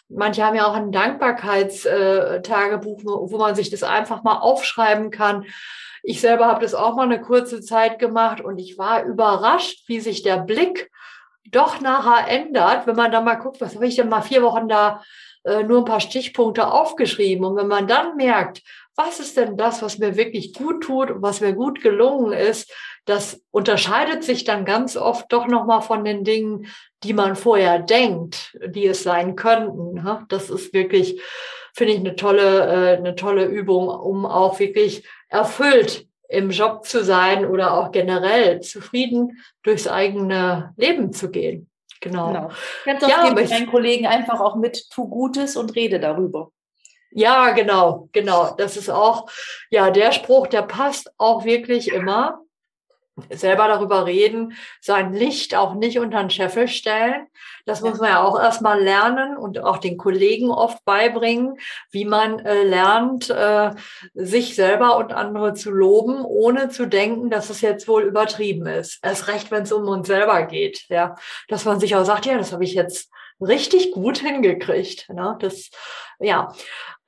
Manche 0.08 0.42
haben 0.42 0.56
ja 0.56 0.66
auch 0.66 0.74
ein 0.74 0.90
Dankbarkeitstagebuch, 0.90 3.02
wo 3.04 3.36
man 3.36 3.54
sich 3.54 3.68
das 3.68 3.82
einfach 3.82 4.22
mal 4.22 4.38
aufschreiben 4.38 5.10
kann. 5.10 5.44
Ich 6.02 6.22
selber 6.22 6.46
habe 6.46 6.62
das 6.62 6.72
auch 6.74 6.96
mal 6.96 7.04
eine 7.04 7.20
kurze 7.20 7.60
Zeit 7.60 7.98
gemacht 7.98 8.40
und 8.40 8.58
ich 8.58 8.78
war 8.78 9.04
überrascht, 9.04 9.82
wie 9.86 10.00
sich 10.00 10.22
der 10.22 10.38
Blick 10.38 10.90
doch 11.50 11.82
nachher 11.82 12.26
ändert, 12.28 12.86
wenn 12.86 12.96
man 12.96 13.12
da 13.12 13.20
mal 13.20 13.34
guckt, 13.34 13.60
was 13.60 13.74
habe 13.74 13.86
ich 13.86 13.96
denn 13.96 14.08
mal 14.08 14.22
vier 14.22 14.42
Wochen 14.42 14.66
da 14.68 15.02
äh, 15.44 15.62
nur 15.62 15.78
ein 15.78 15.84
paar 15.84 16.00
Stichpunkte 16.00 16.70
aufgeschrieben. 16.70 17.44
Und 17.44 17.56
wenn 17.56 17.68
man 17.68 17.86
dann 17.86 18.16
merkt, 18.16 18.62
was 18.94 19.20
ist 19.20 19.36
denn 19.36 19.56
das, 19.56 19.82
was 19.82 19.98
mir 19.98 20.16
wirklich 20.16 20.52
gut 20.52 20.82
tut 20.82 21.10
und 21.10 21.22
was 21.22 21.40
mir 21.40 21.54
gut 21.54 21.80
gelungen 21.80 22.32
ist, 22.32 22.72
das 23.04 23.42
unterscheidet 23.50 24.22
sich 24.22 24.44
dann 24.44 24.64
ganz 24.64 24.96
oft 24.96 25.32
doch 25.32 25.46
nochmal 25.46 25.82
von 25.82 26.04
den 26.04 26.24
Dingen, 26.24 26.66
die 27.02 27.14
man 27.14 27.34
vorher 27.34 27.78
denkt, 27.80 28.56
die 28.64 28.86
es 28.86 29.02
sein 29.02 29.34
könnten. 29.34 30.06
Das 30.28 30.50
ist 30.50 30.72
wirklich, 30.72 31.20
finde 31.74 31.94
ich, 31.94 32.00
eine 32.00 32.14
tolle, 32.14 32.66
äh, 32.66 32.96
eine 32.96 33.16
tolle 33.16 33.46
Übung, 33.46 33.88
um 33.88 34.24
auch 34.26 34.60
wirklich 34.60 35.08
erfüllt 35.28 36.06
im 36.28 36.50
Job 36.50 36.86
zu 36.86 37.02
sein 37.02 37.44
oder 37.44 37.74
auch 37.74 37.90
generell 37.90 38.60
zufrieden 38.60 39.42
durchs 39.62 39.88
eigene 39.88 40.72
Leben 40.76 41.12
zu 41.12 41.30
gehen. 41.30 41.68
Genau. 42.02 42.26
genau. 42.32 42.50
Ganz 42.84 43.02
oft 43.02 43.10
ja, 43.10 43.28
gebe 43.28 43.42
ich 43.42 43.50
meinen 43.50 43.70
Kollegen 43.70 44.06
einfach 44.06 44.40
auch 44.40 44.56
mit, 44.56 44.90
tu 44.90 45.08
Gutes 45.08 45.56
und 45.56 45.74
rede 45.74 46.00
darüber. 46.00 46.50
Ja, 47.12 47.50
genau, 47.52 48.08
genau. 48.12 48.54
Das 48.56 48.76
ist 48.76 48.90
auch, 48.90 49.30
ja, 49.70 49.90
der 49.90 50.12
Spruch, 50.12 50.46
der 50.46 50.62
passt 50.62 51.12
auch 51.18 51.44
wirklich 51.44 51.88
immer 51.88 52.41
selber 53.30 53.68
darüber 53.68 54.06
reden, 54.06 54.54
sein 54.80 55.12
Licht 55.12 55.54
auch 55.54 55.74
nicht 55.74 55.98
unter 55.98 56.20
den 56.20 56.30
Scheffel 56.30 56.68
stellen. 56.68 57.26
Das 57.66 57.80
muss 57.80 57.98
man 57.98 58.08
ja 58.10 58.24
auch 58.24 58.40
erstmal 58.40 58.82
lernen 58.82 59.36
und 59.36 59.62
auch 59.62 59.78
den 59.78 59.96
Kollegen 59.96 60.50
oft 60.50 60.84
beibringen, 60.84 61.58
wie 61.90 62.04
man 62.04 62.38
äh, 62.40 62.64
lernt, 62.64 63.30
äh, 63.30 63.72
sich 64.14 64.54
selber 64.54 64.96
und 64.96 65.12
andere 65.12 65.54
zu 65.54 65.70
loben, 65.70 66.24
ohne 66.24 66.70
zu 66.70 66.86
denken, 66.86 67.30
dass 67.30 67.50
es 67.50 67.60
jetzt 67.60 67.86
wohl 67.86 68.02
übertrieben 68.02 68.66
ist. 68.66 68.98
Erst 69.02 69.28
recht, 69.28 69.50
wenn 69.50 69.64
es 69.64 69.72
um 69.72 69.86
uns 69.86 70.06
selber 70.08 70.42
geht, 70.44 70.88
ja. 70.88 71.14
Dass 71.48 71.64
man 71.64 71.78
sich 71.78 71.94
auch 71.94 72.04
sagt, 72.04 72.26
ja, 72.26 72.38
das 72.38 72.52
habe 72.52 72.64
ich 72.64 72.74
jetzt 72.74 73.10
richtig 73.40 73.92
gut 73.92 74.18
hingekriegt. 74.18 75.08
Ne? 75.10 75.36
Das, 75.40 75.70
ja, 76.18 76.52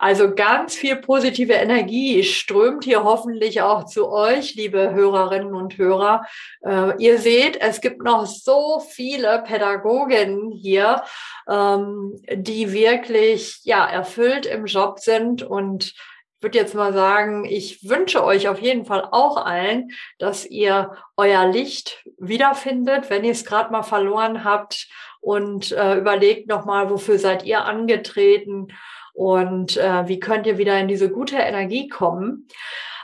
also 0.05 0.35
ganz 0.35 0.75
viel 0.75 0.97
positive 0.97 1.55
Energie 1.55 2.25
strömt 2.25 2.85
hier 2.85 3.05
hoffentlich 3.05 3.63
auch 3.63 3.87
zu 3.87 4.11
euch, 4.11 4.55
liebe 4.55 4.93
Hörerinnen 4.93 5.55
und 5.55 5.79
Hörer. 5.79 6.27
Äh, 6.61 7.03
ihr 7.03 7.19
seht, 7.19 7.59
es 7.59 7.81
gibt 7.81 8.03
noch 8.03 8.27
so 8.27 8.81
viele 8.87 9.43
Pädagoginnen 9.47 10.53
hier, 10.53 11.05
ähm, 11.49 12.21
die 12.31 12.71
wirklich 12.71 13.61
ja 13.63 13.87
erfüllt 13.87 14.45
im 14.45 14.67
Job 14.67 14.99
sind. 14.99 15.43
Und 15.43 15.95
würde 16.43 16.59
jetzt 16.59 16.75
mal 16.75 16.93
sagen, 16.93 17.47
ich 17.47 17.89
wünsche 17.89 18.23
euch 18.23 18.47
auf 18.49 18.61
jeden 18.61 18.85
Fall 18.85 19.09
auch 19.11 19.39
allen, 19.39 19.89
dass 20.19 20.45
ihr 20.45 20.99
euer 21.17 21.47
Licht 21.47 22.05
wiederfindet, 22.19 23.09
wenn 23.09 23.25
ihr 23.25 23.33
es 23.33 23.47
gerade 23.47 23.73
mal 23.73 23.83
verloren 23.83 24.45
habt. 24.45 24.87
Und 25.23 25.73
äh, 25.73 25.97
überlegt 25.97 26.47
nochmal, 26.47 26.91
wofür 26.91 27.19
seid 27.19 27.45
ihr 27.45 27.65
angetreten 27.65 28.69
und 29.15 29.77
äh, 29.77 30.07
wie 30.09 30.21
könnt 30.21 30.47
ihr 30.47 30.59
wieder 30.59 30.79
in 30.79 30.89
diese 30.89 31.11
gute 31.11 31.37
Energie 31.37 31.89
kommen. 31.89 32.49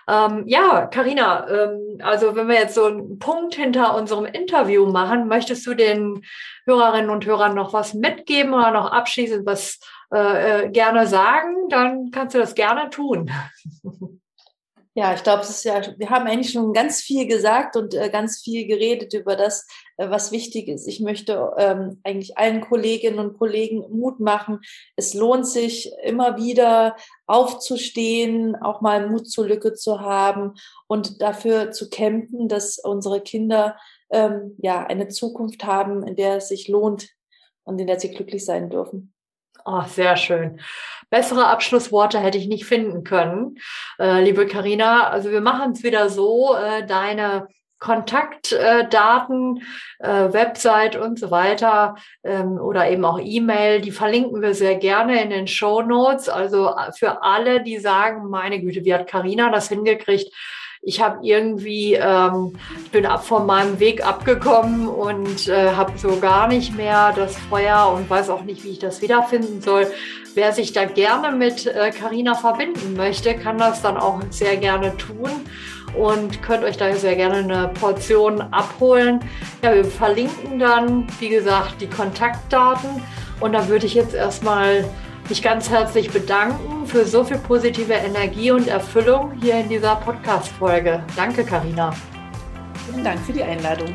Ähm, 0.08 0.42
ja, 0.46 0.86
Karina, 0.86 1.48
ähm, 1.48 1.98
also 2.02 2.34
wenn 2.34 2.48
wir 2.48 2.56
jetzt 2.56 2.74
so 2.74 2.86
einen 2.86 3.18
Punkt 3.20 3.54
hinter 3.54 3.94
unserem 3.94 4.24
Interview 4.24 4.86
machen, 4.86 5.28
möchtest 5.28 5.64
du 5.66 5.74
den 5.74 6.24
Hörerinnen 6.66 7.10
und 7.10 7.26
Hörern 7.26 7.54
noch 7.54 7.72
was 7.72 7.94
mitgeben 7.94 8.52
oder 8.52 8.72
noch 8.72 8.90
abschließend 8.90 9.46
was 9.46 9.78
äh, 10.12 10.64
äh 10.64 10.70
gerne 10.70 11.06
sagen? 11.06 11.54
Dann 11.68 12.10
kannst 12.10 12.34
du 12.34 12.38
das 12.38 12.54
gerne 12.54 12.90
tun. 12.90 13.30
Ja, 15.00 15.14
ich 15.14 15.22
glaube, 15.22 15.46
ja, 15.62 15.80
wir 15.96 16.10
haben 16.10 16.26
eigentlich 16.26 16.52
schon 16.52 16.74
ganz 16.74 17.00
viel 17.00 17.26
gesagt 17.26 17.74
und 17.74 17.94
äh, 17.94 18.10
ganz 18.10 18.42
viel 18.42 18.66
geredet 18.66 19.14
über 19.14 19.34
das, 19.34 19.66
äh, 19.96 20.10
was 20.10 20.30
wichtig 20.30 20.68
ist. 20.68 20.86
Ich 20.86 21.00
möchte 21.00 21.54
ähm, 21.56 22.02
eigentlich 22.04 22.36
allen 22.36 22.60
Kolleginnen 22.60 23.18
und 23.18 23.38
Kollegen 23.38 23.78
Mut 23.88 24.20
machen. 24.20 24.60
Es 24.96 25.14
lohnt 25.14 25.46
sich 25.46 25.90
immer 26.02 26.36
wieder 26.36 26.96
aufzustehen, 27.26 28.56
auch 28.56 28.82
mal 28.82 29.08
Mut 29.08 29.26
zur 29.26 29.46
Lücke 29.46 29.72
zu 29.72 30.02
haben 30.02 30.52
und 30.86 31.22
dafür 31.22 31.70
zu 31.70 31.88
kämpfen, 31.88 32.46
dass 32.48 32.78
unsere 32.78 33.22
Kinder 33.22 33.78
ähm, 34.10 34.54
ja 34.58 34.84
eine 34.84 35.08
Zukunft 35.08 35.64
haben, 35.64 36.06
in 36.06 36.14
der 36.14 36.36
es 36.36 36.48
sich 36.48 36.68
lohnt 36.68 37.08
und 37.64 37.80
in 37.80 37.86
der 37.86 37.98
sie 37.98 38.10
glücklich 38.10 38.44
sein 38.44 38.68
dürfen. 38.68 39.14
Oh, 39.64 39.82
sehr 39.86 40.18
schön. 40.18 40.60
Bessere 41.10 41.46
Abschlussworte 41.46 42.18
hätte 42.20 42.38
ich 42.38 42.48
nicht 42.48 42.64
finden 42.64 43.04
können, 43.04 43.58
äh, 43.98 44.22
liebe 44.22 44.46
Karina. 44.46 45.08
Also 45.08 45.30
wir 45.30 45.40
machen 45.40 45.72
es 45.72 45.82
wieder 45.82 46.08
so, 46.08 46.54
äh, 46.54 46.86
deine 46.86 47.48
Kontaktdaten, 47.80 49.62
äh, 49.98 50.32
Website 50.32 50.96
und 50.96 51.18
so 51.18 51.30
weiter 51.30 51.96
ähm, 52.22 52.58
oder 52.58 52.90
eben 52.90 53.04
auch 53.04 53.18
E-Mail, 53.18 53.80
die 53.80 53.90
verlinken 53.90 54.42
wir 54.42 54.54
sehr 54.54 54.76
gerne 54.76 55.22
in 55.22 55.30
den 55.30 55.46
Show 55.46 55.80
Notes. 55.80 56.28
Also 56.28 56.68
äh, 56.68 56.92
für 56.92 57.22
alle, 57.22 57.62
die 57.62 57.78
sagen, 57.78 58.28
meine 58.28 58.60
Güte, 58.60 58.84
wie 58.84 58.94
hat 58.94 59.06
Karina 59.06 59.50
das 59.50 59.70
hingekriegt? 59.70 60.30
Ich 60.82 61.02
habe 61.02 61.18
irgendwie, 61.22 61.94
ähm, 61.94 62.56
bin 62.90 63.04
ab 63.04 63.26
von 63.26 63.44
meinem 63.44 63.78
Weg 63.80 64.06
abgekommen 64.06 64.88
und 64.88 65.46
äh, 65.46 65.72
habe 65.72 65.92
so 65.98 66.18
gar 66.20 66.48
nicht 66.48 66.74
mehr 66.74 67.12
das 67.14 67.36
Feuer 67.36 67.92
und 67.94 68.08
weiß 68.08 68.30
auch 68.30 68.42
nicht, 68.44 68.64
wie 68.64 68.70
ich 68.70 68.78
das 68.78 69.02
wiederfinden 69.02 69.60
soll. 69.60 69.86
Wer 70.34 70.52
sich 70.52 70.72
da 70.72 70.86
gerne 70.86 71.36
mit 71.36 71.70
Karina 71.98 72.32
äh, 72.32 72.34
verbinden 72.34 72.96
möchte, 72.96 73.34
kann 73.34 73.58
das 73.58 73.82
dann 73.82 73.98
auch 73.98 74.22
sehr 74.30 74.56
gerne 74.56 74.96
tun 74.96 75.30
und 75.98 76.42
könnt 76.42 76.64
euch 76.64 76.78
da 76.78 76.94
sehr 76.94 77.16
gerne 77.16 77.38
eine 77.38 77.68
Portion 77.68 78.40
abholen. 78.40 79.20
Ja, 79.62 79.74
wir 79.74 79.84
verlinken 79.84 80.58
dann, 80.58 81.06
wie 81.18 81.28
gesagt, 81.28 81.80
die 81.80 81.88
Kontaktdaten 81.88 83.02
und 83.40 83.52
da 83.52 83.68
würde 83.68 83.84
ich 83.84 83.94
jetzt 83.94 84.14
erstmal 84.14 84.84
mich 85.30 85.42
ganz 85.42 85.70
herzlich 85.70 86.10
bedanken 86.10 86.86
für 86.86 87.06
so 87.06 87.22
viel 87.22 87.38
positive 87.38 87.92
Energie 87.92 88.50
und 88.50 88.66
Erfüllung 88.66 89.32
hier 89.40 89.60
in 89.60 89.68
dieser 89.68 89.94
Podcast-Folge. 89.94 91.04
Danke, 91.14 91.44
Karina. 91.44 91.94
Vielen 92.86 93.04
Dank 93.04 93.20
für 93.20 93.32
die 93.32 93.42
Einladung. 93.42 93.94